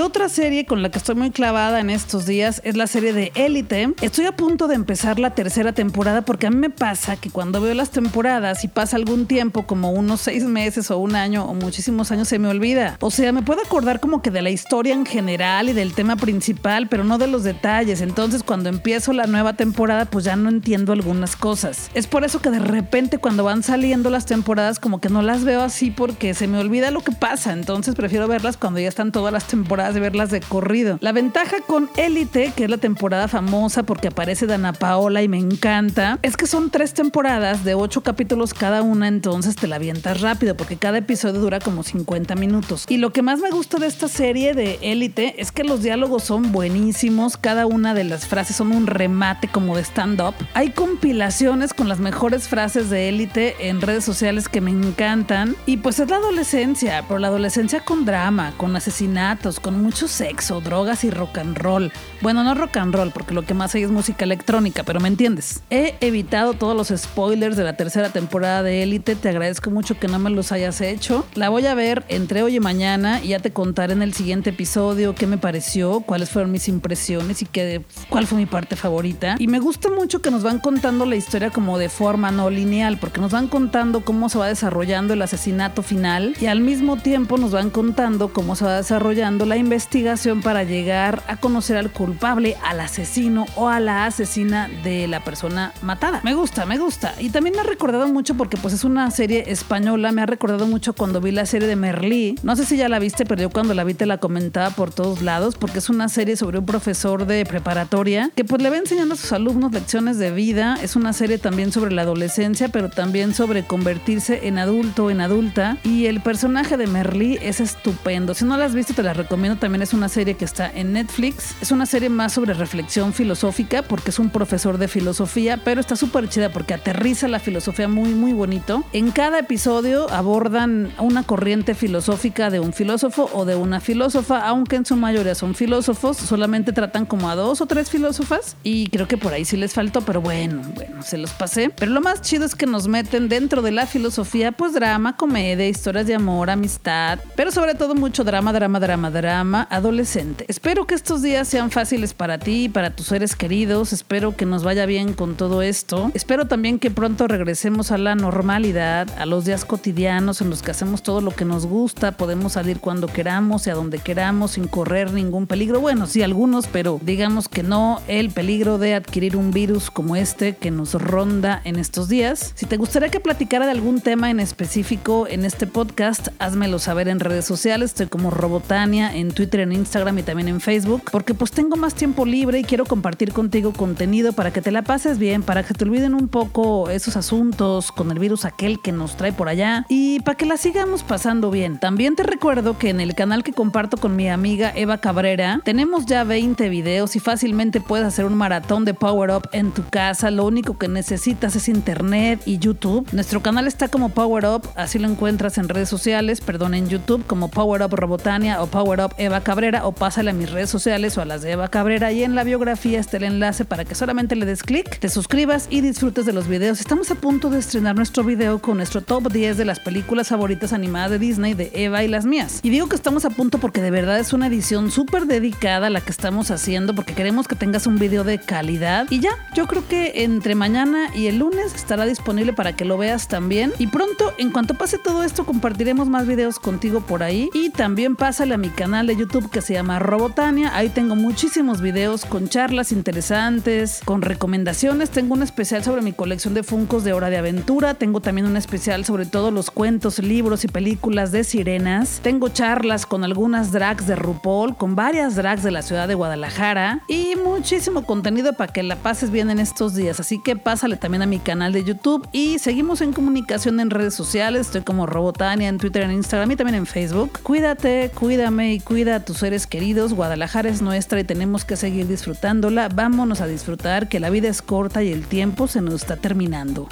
Otra 0.00 0.28
serie 0.28 0.64
con 0.64 0.82
la 0.82 0.90
que 0.90 0.98
estoy 0.98 1.16
muy 1.16 1.30
clavada 1.30 1.80
en 1.80 1.90
estos 1.90 2.24
días 2.24 2.60
es 2.64 2.76
la 2.76 2.86
serie 2.86 3.12
de 3.12 3.32
Élite. 3.34 3.94
Estoy 4.00 4.26
a 4.26 4.36
punto 4.36 4.68
de 4.68 4.74
empezar 4.74 5.18
la 5.18 5.34
tercera 5.34 5.72
temporada 5.72 6.22
porque 6.22 6.46
a 6.46 6.50
mí 6.50 6.56
me 6.56 6.70
pasa 6.70 7.16
que 7.16 7.30
cuando 7.30 7.60
veo 7.60 7.74
las 7.74 7.90
temporadas 7.90 8.62
y 8.64 8.68
pasa 8.68 8.96
algún 8.96 9.26
tiempo, 9.26 9.66
como 9.66 9.90
unos 9.90 10.20
seis 10.20 10.44
meses 10.44 10.90
o 10.90 10.98
un 10.98 11.16
año 11.16 11.44
o 11.44 11.54
muchísimos 11.54 12.12
años, 12.12 12.28
se 12.28 12.38
me 12.38 12.48
olvida. 12.48 12.96
O 13.00 13.10
sea, 13.10 13.32
me 13.32 13.42
puedo 13.42 13.60
acordar 13.60 13.98
como 13.98 14.22
que 14.22 14.30
de 14.30 14.40
la 14.40 14.50
historia 14.50 14.94
en 14.94 15.04
general 15.04 15.68
y 15.68 15.72
del 15.72 15.94
tema 15.94 16.16
principal, 16.16 16.88
pero 16.88 17.02
no 17.02 17.18
de 17.18 17.26
los 17.26 17.42
detalles. 17.42 18.00
Entonces, 18.00 18.42
cuando 18.42 18.68
empiezo 18.68 19.12
la 19.12 19.26
nueva 19.26 19.54
temporada, 19.54 20.04
pues 20.04 20.24
ya 20.24 20.36
no 20.36 20.48
entiendo 20.48 20.92
algunas 20.92 21.34
cosas. 21.34 21.90
Es 21.94 22.06
por 22.06 22.24
eso 22.24 22.40
que 22.40 22.50
de 22.50 22.60
repente 22.60 23.18
cuando 23.18 23.42
van 23.42 23.62
saliendo 23.62 24.10
las 24.10 24.26
temporadas, 24.26 24.78
como 24.78 25.00
que 25.00 25.08
no 25.08 25.22
las 25.22 25.44
veo 25.44 25.60
así 25.60 25.90
porque 25.90 26.34
se 26.34 26.46
me 26.46 26.58
olvida 26.58 26.90
lo 26.90 27.00
que 27.00 27.12
pasa. 27.12 27.52
Entonces, 27.52 27.94
prefiero 27.96 28.28
verlas 28.28 28.56
cuando 28.56 28.78
ya 28.78 28.88
están 28.88 29.12
todas 29.12 29.32
las 29.32 29.46
temporadas 29.48 29.87
de 29.94 30.00
verlas 30.00 30.30
de 30.30 30.40
corrido. 30.40 30.98
La 31.00 31.12
ventaja 31.12 31.56
con 31.66 31.90
Élite, 31.96 32.52
que 32.54 32.64
es 32.64 32.70
la 32.70 32.78
temporada 32.78 33.28
famosa 33.28 33.82
porque 33.82 34.08
aparece 34.08 34.46
Dana 34.46 34.72
Paola 34.72 35.22
y 35.22 35.28
me 35.28 35.38
encanta, 35.38 36.18
es 36.22 36.36
que 36.36 36.46
son 36.46 36.70
tres 36.70 36.94
temporadas 36.94 37.64
de 37.64 37.74
ocho 37.74 38.02
capítulos 38.02 38.54
cada 38.54 38.82
una, 38.82 39.08
entonces 39.08 39.56
te 39.56 39.66
la 39.66 39.76
avientas 39.76 40.20
rápido 40.20 40.56
porque 40.56 40.76
cada 40.76 40.98
episodio 40.98 41.40
dura 41.40 41.60
como 41.60 41.82
50 41.82 42.34
minutos. 42.34 42.84
Y 42.88 42.98
lo 42.98 43.12
que 43.12 43.22
más 43.22 43.40
me 43.40 43.50
gusta 43.50 43.78
de 43.78 43.86
esta 43.86 44.08
serie 44.08 44.54
de 44.54 44.78
Élite 44.82 45.40
es 45.40 45.52
que 45.52 45.64
los 45.64 45.82
diálogos 45.82 46.24
son 46.24 46.52
buenísimos, 46.52 47.36
cada 47.36 47.66
una 47.66 47.94
de 47.94 48.04
las 48.04 48.26
frases 48.26 48.56
son 48.56 48.72
un 48.72 48.86
remate 48.86 49.48
como 49.48 49.76
de 49.76 49.82
stand-up. 49.82 50.34
Hay 50.54 50.70
compilaciones 50.70 51.74
con 51.74 51.88
las 51.88 51.98
mejores 51.98 52.48
frases 52.48 52.90
de 52.90 53.08
Élite 53.08 53.68
en 53.68 53.80
redes 53.80 54.04
sociales 54.04 54.48
que 54.48 54.60
me 54.60 54.70
encantan. 54.70 55.56
Y 55.66 55.78
pues 55.78 56.00
es 56.00 56.08
la 56.08 56.16
adolescencia, 56.16 57.04
pero 57.06 57.18
la 57.18 57.28
adolescencia 57.28 57.80
con 57.80 58.04
drama, 58.04 58.52
con 58.56 58.74
asesinatos, 58.76 59.60
con 59.60 59.67
mucho 59.74 60.08
sexo, 60.08 60.60
drogas 60.60 61.04
y 61.04 61.10
rock 61.10 61.38
and 61.38 61.58
roll. 61.58 61.92
Bueno, 62.20 62.44
no 62.44 62.54
rock 62.54 62.76
and 62.78 62.94
roll, 62.94 63.10
porque 63.10 63.34
lo 63.34 63.42
que 63.42 63.54
más 63.54 63.74
hay 63.74 63.82
es 63.82 63.90
música 63.90 64.24
electrónica, 64.24 64.82
pero 64.82 65.00
me 65.00 65.08
entiendes. 65.08 65.62
He 65.70 65.94
evitado 66.00 66.54
todos 66.54 66.76
los 66.76 67.00
spoilers 67.00 67.56
de 67.56 67.64
la 67.64 67.76
tercera 67.76 68.10
temporada 68.10 68.62
de 68.62 68.82
Élite. 68.82 69.14
Te 69.14 69.28
agradezco 69.28 69.70
mucho 69.70 69.98
que 69.98 70.08
no 70.08 70.18
me 70.18 70.30
los 70.30 70.52
hayas 70.52 70.80
hecho. 70.80 71.26
La 71.34 71.48
voy 71.48 71.66
a 71.66 71.74
ver 71.74 72.04
entre 72.08 72.42
hoy 72.42 72.56
y 72.56 72.60
mañana 72.60 73.22
y 73.22 73.28
ya 73.28 73.40
te 73.40 73.52
contaré 73.52 73.92
en 73.92 74.02
el 74.02 74.14
siguiente 74.14 74.50
episodio 74.50 75.14
qué 75.14 75.26
me 75.26 75.38
pareció, 75.38 76.00
cuáles 76.00 76.30
fueron 76.30 76.50
mis 76.50 76.68
impresiones 76.68 77.42
y 77.42 77.46
qué, 77.46 77.82
cuál 78.08 78.26
fue 78.26 78.38
mi 78.38 78.46
parte 78.46 78.76
favorita. 78.76 79.36
Y 79.38 79.46
me 79.48 79.58
gusta 79.58 79.90
mucho 79.90 80.22
que 80.22 80.30
nos 80.30 80.42
van 80.42 80.58
contando 80.58 81.06
la 81.06 81.16
historia 81.16 81.50
como 81.50 81.78
de 81.78 81.88
forma 81.88 82.30
no 82.30 82.50
lineal, 82.50 82.98
porque 82.98 83.20
nos 83.20 83.32
van 83.32 83.48
contando 83.48 84.04
cómo 84.04 84.28
se 84.28 84.38
va 84.38 84.46
desarrollando 84.46 85.14
el 85.14 85.22
asesinato 85.22 85.82
final 85.82 86.34
y 86.40 86.46
al 86.46 86.60
mismo 86.60 86.96
tiempo 86.96 87.36
nos 87.36 87.52
van 87.52 87.70
contando 87.70 88.32
cómo 88.32 88.56
se 88.56 88.64
va 88.64 88.76
desarrollando 88.76 89.44
la 89.44 89.56
investigación 89.58 90.42
para 90.42 90.64
llegar 90.64 91.22
a 91.28 91.36
conocer 91.36 91.76
al 91.76 91.90
culpable, 91.90 92.56
al 92.64 92.80
asesino 92.80 93.46
o 93.56 93.68
a 93.68 93.80
la 93.80 94.06
asesina 94.06 94.68
de 94.82 95.08
la 95.08 95.24
persona 95.24 95.72
matada. 95.82 96.20
Me 96.24 96.34
gusta, 96.34 96.66
me 96.66 96.78
gusta. 96.78 97.14
Y 97.18 97.30
también 97.30 97.54
me 97.56 97.62
ha 97.62 97.64
recordado 97.64 98.08
mucho 98.08 98.34
porque 98.34 98.56
pues 98.56 98.74
es 98.74 98.84
una 98.84 99.10
serie 99.10 99.44
española, 99.48 100.12
me 100.12 100.22
ha 100.22 100.26
recordado 100.26 100.66
mucho 100.66 100.92
cuando 100.92 101.20
vi 101.20 101.32
la 101.32 101.46
serie 101.46 101.68
de 101.68 101.76
Merlí. 101.76 102.36
No 102.42 102.56
sé 102.56 102.64
si 102.64 102.76
ya 102.76 102.88
la 102.88 102.98
viste, 102.98 103.26
pero 103.26 103.42
yo 103.42 103.50
cuando 103.50 103.74
la 103.74 103.84
vi 103.84 103.94
te 103.94 104.06
la 104.06 104.18
comentaba 104.18 104.70
por 104.70 104.92
todos 104.92 105.22
lados 105.22 105.56
porque 105.56 105.78
es 105.78 105.88
una 105.88 106.08
serie 106.08 106.36
sobre 106.36 106.58
un 106.58 106.66
profesor 106.66 107.26
de 107.26 107.44
preparatoria 107.44 108.30
que 108.34 108.44
pues 108.44 108.62
le 108.62 108.70
va 108.70 108.76
enseñando 108.76 109.14
a 109.14 109.16
sus 109.16 109.32
alumnos 109.32 109.72
lecciones 109.72 110.18
de 110.18 110.30
vida. 110.30 110.78
Es 110.82 110.96
una 110.96 111.12
serie 111.12 111.38
también 111.38 111.72
sobre 111.72 111.92
la 111.92 112.02
adolescencia, 112.02 112.68
pero 112.68 112.90
también 112.90 113.34
sobre 113.34 113.64
convertirse 113.64 114.46
en 114.46 114.58
adulto, 114.58 115.10
en 115.10 115.20
adulta. 115.20 115.78
Y 115.84 116.06
el 116.06 116.20
personaje 116.20 116.76
de 116.76 116.86
Merlí 116.86 117.38
es 117.42 117.60
estupendo. 117.60 118.34
Si 118.34 118.44
no 118.44 118.56
la 118.56 118.64
has 118.66 118.74
visto, 118.74 118.94
te 118.94 119.02
la 119.02 119.12
recomiendo 119.12 119.47
también 119.56 119.82
es 119.82 119.94
una 119.94 120.08
serie 120.08 120.34
que 120.34 120.44
está 120.44 120.70
en 120.70 120.92
Netflix. 120.92 121.54
Es 121.60 121.72
una 121.72 121.86
serie 121.86 122.08
más 122.08 122.32
sobre 122.32 122.54
reflexión 122.54 123.12
filosófica 123.12 123.82
porque 123.82 124.10
es 124.10 124.18
un 124.18 124.30
profesor 124.30 124.78
de 124.78 124.88
filosofía, 124.88 125.60
pero 125.64 125.80
está 125.80 125.96
súper 125.96 126.28
chida 126.28 126.50
porque 126.50 126.74
aterriza 126.74 127.28
la 127.28 127.38
filosofía 127.38 127.88
muy, 127.88 128.10
muy 128.10 128.32
bonito. 128.32 128.84
En 128.92 129.10
cada 129.10 129.38
episodio 129.38 130.10
abordan 130.10 130.92
una 130.98 131.22
corriente 131.22 131.74
filosófica 131.74 132.50
de 132.50 132.60
un 132.60 132.72
filósofo 132.72 133.30
o 133.32 133.44
de 133.44 133.54
una 133.54 133.80
filósofa, 133.80 134.46
aunque 134.46 134.76
en 134.76 134.84
su 134.84 134.96
mayoría 134.96 135.34
son 135.34 135.54
filósofos, 135.54 136.16
solamente 136.16 136.72
tratan 136.72 137.06
como 137.06 137.30
a 137.30 137.34
dos 137.34 137.60
o 137.60 137.66
tres 137.66 137.90
filósofas 137.90 138.56
y 138.62 138.88
creo 138.88 139.08
que 139.08 139.16
por 139.16 139.32
ahí 139.32 139.44
sí 139.44 139.56
les 139.56 139.74
faltó, 139.74 140.00
pero 140.02 140.20
bueno, 140.20 140.62
bueno, 140.74 141.02
se 141.02 141.18
los 141.18 141.30
pasé. 141.32 141.70
Pero 141.70 141.92
lo 141.92 142.00
más 142.00 142.22
chido 142.22 142.44
es 142.44 142.54
que 142.54 142.66
nos 142.66 142.88
meten 142.88 143.28
dentro 143.28 143.62
de 143.62 143.70
la 143.70 143.86
filosofía, 143.86 144.52
pues 144.52 144.74
drama, 144.74 145.16
comedia, 145.16 145.68
historias 145.68 146.06
de 146.06 146.14
amor, 146.14 146.50
amistad, 146.50 147.18
pero 147.36 147.50
sobre 147.50 147.74
todo 147.74 147.94
mucho 147.94 148.24
drama, 148.24 148.52
drama, 148.52 148.80
drama, 148.80 149.10
drama 149.10 149.37
adolescente. 149.40 150.44
Espero 150.48 150.86
que 150.86 150.94
estos 150.94 151.22
días 151.22 151.46
sean 151.46 151.70
fáciles 151.70 152.12
para 152.12 152.38
ti 152.38 152.64
y 152.64 152.68
para 152.68 152.90
tus 152.90 153.06
seres 153.06 153.36
queridos. 153.36 153.92
Espero 153.92 154.36
que 154.36 154.46
nos 154.46 154.64
vaya 154.64 154.84
bien 154.86 155.12
con 155.12 155.36
todo 155.36 155.62
esto. 155.62 156.10
Espero 156.14 156.46
también 156.46 156.78
que 156.78 156.90
pronto 156.90 157.28
regresemos 157.28 157.92
a 157.92 157.98
la 157.98 158.14
normalidad, 158.14 159.08
a 159.18 159.26
los 159.26 159.44
días 159.44 159.64
cotidianos 159.64 160.40
en 160.40 160.50
los 160.50 160.62
que 160.62 160.72
hacemos 160.72 161.02
todo 161.02 161.20
lo 161.20 161.30
que 161.30 161.44
nos 161.44 161.66
gusta, 161.66 162.12
podemos 162.12 162.54
salir 162.54 162.80
cuando 162.80 163.06
queramos 163.06 163.66
y 163.66 163.70
a 163.70 163.74
donde 163.74 163.98
queramos 163.98 164.52
sin 164.52 164.66
correr 164.66 165.12
ningún 165.12 165.46
peligro. 165.46 165.80
Bueno, 165.80 166.06
sí, 166.06 166.22
algunos, 166.22 166.66
pero 166.66 166.98
digamos 167.02 167.48
que 167.48 167.62
no 167.62 168.00
el 168.08 168.30
peligro 168.30 168.78
de 168.78 168.94
adquirir 168.94 169.36
un 169.36 169.52
virus 169.52 169.90
como 169.90 170.16
este 170.16 170.56
que 170.56 170.70
nos 170.70 170.94
ronda 170.94 171.60
en 171.64 171.76
estos 171.76 172.08
días. 172.08 172.52
Si 172.56 172.66
te 172.66 172.76
gustaría 172.76 173.10
que 173.10 173.20
platicara 173.20 173.66
de 173.66 173.72
algún 173.72 174.00
tema 174.00 174.30
en 174.30 174.40
específico 174.40 175.26
en 175.28 175.44
este 175.44 175.66
podcast, 175.66 176.28
házmelo 176.38 176.78
saber 176.78 177.08
en 177.08 177.20
redes 177.20 177.44
sociales. 177.44 177.90
Estoy 177.90 178.06
como 178.06 178.30
Robotania 178.30 179.14
en 179.14 179.27
Twitter, 179.32 179.60
en 179.60 179.72
Instagram 179.72 180.18
y 180.18 180.22
también 180.22 180.48
en 180.48 180.60
Facebook, 180.60 181.02
porque 181.10 181.34
pues 181.34 181.50
tengo 181.50 181.76
más 181.76 181.94
tiempo 181.94 182.24
libre 182.24 182.58
y 182.60 182.64
quiero 182.64 182.84
compartir 182.84 183.32
contigo 183.32 183.72
contenido 183.72 184.32
para 184.32 184.52
que 184.52 184.60
te 184.60 184.70
la 184.70 184.82
pases 184.82 185.18
bien, 185.18 185.42
para 185.42 185.62
que 185.62 185.74
te 185.74 185.84
olviden 185.84 186.14
un 186.14 186.28
poco 186.28 186.90
esos 186.90 187.16
asuntos 187.16 187.92
con 187.92 188.10
el 188.10 188.18
virus 188.18 188.44
aquel 188.44 188.80
que 188.80 188.92
nos 188.92 189.16
trae 189.16 189.32
por 189.32 189.48
allá 189.48 189.86
y 189.88 190.20
para 190.20 190.36
que 190.36 190.46
la 190.46 190.56
sigamos 190.56 191.02
pasando 191.02 191.50
bien. 191.50 191.78
También 191.78 192.16
te 192.16 192.22
recuerdo 192.22 192.78
que 192.78 192.90
en 192.90 193.00
el 193.00 193.14
canal 193.14 193.42
que 193.42 193.52
comparto 193.52 193.96
con 193.96 194.16
mi 194.16 194.28
amiga 194.28 194.72
Eva 194.74 194.98
Cabrera 194.98 195.60
tenemos 195.64 196.06
ya 196.06 196.24
20 196.24 196.68
videos 196.68 197.16
y 197.16 197.20
fácilmente 197.20 197.80
puedes 197.80 198.06
hacer 198.06 198.24
un 198.24 198.34
maratón 198.34 198.84
de 198.84 198.94
Power 198.94 199.30
Up 199.30 199.48
en 199.52 199.72
tu 199.72 199.84
casa. 199.88 200.30
Lo 200.30 200.46
único 200.46 200.78
que 200.78 200.88
necesitas 200.88 201.56
es 201.56 201.68
internet 201.68 202.40
y 202.44 202.58
YouTube. 202.58 203.06
Nuestro 203.12 203.42
canal 203.42 203.66
está 203.66 203.88
como 203.88 204.10
Power 204.10 204.46
Up, 204.46 204.68
así 204.76 204.98
lo 204.98 205.08
encuentras 205.08 205.58
en 205.58 205.68
redes 205.68 205.88
sociales, 205.88 206.40
perdón, 206.40 206.74
en 206.74 206.88
YouTube 206.88 207.24
como 207.26 207.48
Power 207.48 207.82
Up 207.82 207.94
Robotania 207.94 208.62
o 208.62 208.66
Power 208.66 209.00
Up 209.00 209.14
Eva 209.18 209.40
Cabrera 209.42 209.86
o 209.86 209.92
pásale 209.92 210.30
a 210.30 210.32
mis 210.32 210.50
redes 210.50 210.70
sociales 210.70 211.18
o 211.18 211.22
a 211.22 211.24
las 211.24 211.42
de 211.42 211.52
Eva 211.52 211.68
Cabrera 211.68 212.12
y 212.12 212.22
en 212.22 212.34
la 212.34 212.44
biografía 212.44 213.00
está 213.00 213.16
el 213.16 213.24
enlace 213.24 213.64
para 213.64 213.84
que 213.84 213.94
solamente 213.94 214.36
le 214.36 214.46
des 214.46 214.62
clic, 214.62 214.98
te 214.98 215.08
suscribas 215.08 215.66
y 215.70 215.80
disfrutes 215.80 216.24
de 216.24 216.32
los 216.32 216.48
videos. 216.48 216.80
Estamos 216.80 217.10
a 217.10 217.16
punto 217.16 217.50
de 217.50 217.58
estrenar 217.58 217.96
nuestro 217.96 218.22
video 218.24 218.60
con 218.60 218.76
nuestro 218.76 219.02
top 219.02 219.32
10 219.32 219.56
de 219.56 219.64
las 219.64 219.80
películas 219.80 220.28
favoritas 220.28 220.72
animadas 220.72 221.10
de 221.10 221.18
Disney 221.18 221.54
de 221.54 221.70
Eva 221.74 222.04
y 222.04 222.08
las 222.08 222.24
mías. 222.24 222.60
Y 222.62 222.70
digo 222.70 222.88
que 222.88 222.96
estamos 222.96 223.24
a 223.24 223.30
punto 223.30 223.58
porque 223.58 223.82
de 223.82 223.90
verdad 223.90 224.18
es 224.18 224.32
una 224.32 224.46
edición 224.46 224.90
súper 224.90 225.26
dedicada 225.26 225.88
a 225.88 225.90
la 225.90 226.00
que 226.00 226.10
estamos 226.10 226.50
haciendo 226.50 226.94
porque 226.94 227.14
queremos 227.14 227.48
que 227.48 227.56
tengas 227.56 227.86
un 227.86 227.98
video 227.98 228.24
de 228.24 228.38
calidad. 228.38 229.06
Y 229.10 229.20
ya, 229.20 229.32
yo 229.54 229.66
creo 229.66 229.86
que 229.88 230.24
entre 230.24 230.54
mañana 230.54 231.14
y 231.14 231.26
el 231.26 231.38
lunes 231.38 231.74
estará 231.74 232.06
disponible 232.06 232.52
para 232.52 232.74
que 232.76 232.84
lo 232.84 232.96
veas 232.96 233.28
también. 233.28 233.72
Y 233.78 233.88
pronto, 233.88 234.32
en 234.38 234.50
cuanto 234.50 234.74
pase 234.74 234.98
todo 234.98 235.24
esto, 235.24 235.44
compartiremos 235.44 236.08
más 236.08 236.26
videos 236.26 236.58
contigo 236.58 237.00
por 237.00 237.22
ahí. 237.22 237.50
Y 237.52 237.70
también 237.70 238.16
pásale 238.16 238.54
a 238.54 238.58
mi 238.58 238.70
canal 238.70 239.07
de 239.08 239.16
YouTube 239.16 239.50
que 239.50 239.62
se 239.62 239.72
llama 239.72 239.98
Robotania. 239.98 240.76
Ahí 240.76 240.90
tengo 240.90 241.16
muchísimos 241.16 241.80
videos 241.80 242.26
con 242.26 242.48
charlas 242.48 242.92
interesantes, 242.92 244.02
con 244.04 244.20
recomendaciones. 244.20 245.08
Tengo 245.08 245.32
un 245.32 245.42
especial 245.42 245.82
sobre 245.82 246.02
mi 246.02 246.12
colección 246.12 246.52
de 246.52 246.62
Funcos 246.62 247.04
de 247.04 247.14
Hora 247.14 247.30
de 247.30 247.38
Aventura. 247.38 247.94
Tengo 247.94 248.20
también 248.20 248.46
un 248.46 248.58
especial 248.58 249.06
sobre 249.06 249.24
todos 249.24 249.50
los 249.50 249.70
cuentos, 249.70 250.18
libros 250.18 250.64
y 250.64 250.68
películas 250.68 251.32
de 251.32 251.42
sirenas. 251.42 252.20
Tengo 252.22 252.50
charlas 252.50 253.06
con 253.06 253.24
algunas 253.24 253.72
drags 253.72 254.06
de 254.06 254.14
RuPaul, 254.14 254.76
con 254.76 254.94
varias 254.94 255.36
drags 255.36 255.62
de 255.62 255.70
la 255.70 255.80
ciudad 255.80 256.06
de 256.06 256.14
Guadalajara 256.14 257.02
y 257.08 257.34
muchísimo 257.42 258.04
contenido 258.04 258.52
para 258.52 258.70
que 258.74 258.82
la 258.82 258.96
pases 258.96 259.30
bien 259.30 259.48
en 259.48 259.58
estos 259.58 259.94
días. 259.94 260.20
Así 260.20 260.38
que 260.42 260.54
pásale 260.54 260.98
también 260.98 261.22
a 261.22 261.26
mi 261.26 261.38
canal 261.38 261.72
de 261.72 261.82
YouTube 261.82 262.28
y 262.30 262.58
seguimos 262.58 263.00
en 263.00 263.14
comunicación 263.14 263.80
en 263.80 263.88
redes 263.88 264.12
sociales. 264.12 264.66
Estoy 264.66 264.82
como 264.82 265.06
Robotania 265.06 265.68
en 265.70 265.78
Twitter, 265.78 266.02
en 266.02 266.12
Instagram 266.12 266.50
y 266.50 266.56
también 266.56 266.74
en 266.74 266.86
Facebook. 266.86 267.40
Cuídate, 267.42 268.10
cuídame 268.14 268.74
y 268.74 268.80
cuídate 268.80 268.97
cuida 268.98 269.14
a 269.14 269.20
tus 269.20 269.36
seres 269.38 269.68
queridos. 269.68 270.12
Guadalajara 270.12 270.68
es 270.68 270.82
nuestra 270.82 271.20
y 271.20 271.24
tenemos 271.24 271.64
que 271.64 271.76
seguir 271.76 272.08
disfrutándola. 272.08 272.88
Vámonos 272.88 273.40
a 273.40 273.46
disfrutar 273.46 274.08
que 274.08 274.18
la 274.18 274.28
vida 274.28 274.48
es 274.48 274.60
corta 274.60 275.04
y 275.04 275.12
el 275.12 275.24
tiempo 275.24 275.68
se 275.68 275.80
nos 275.80 275.94
está 275.94 276.16
terminando. 276.16 276.88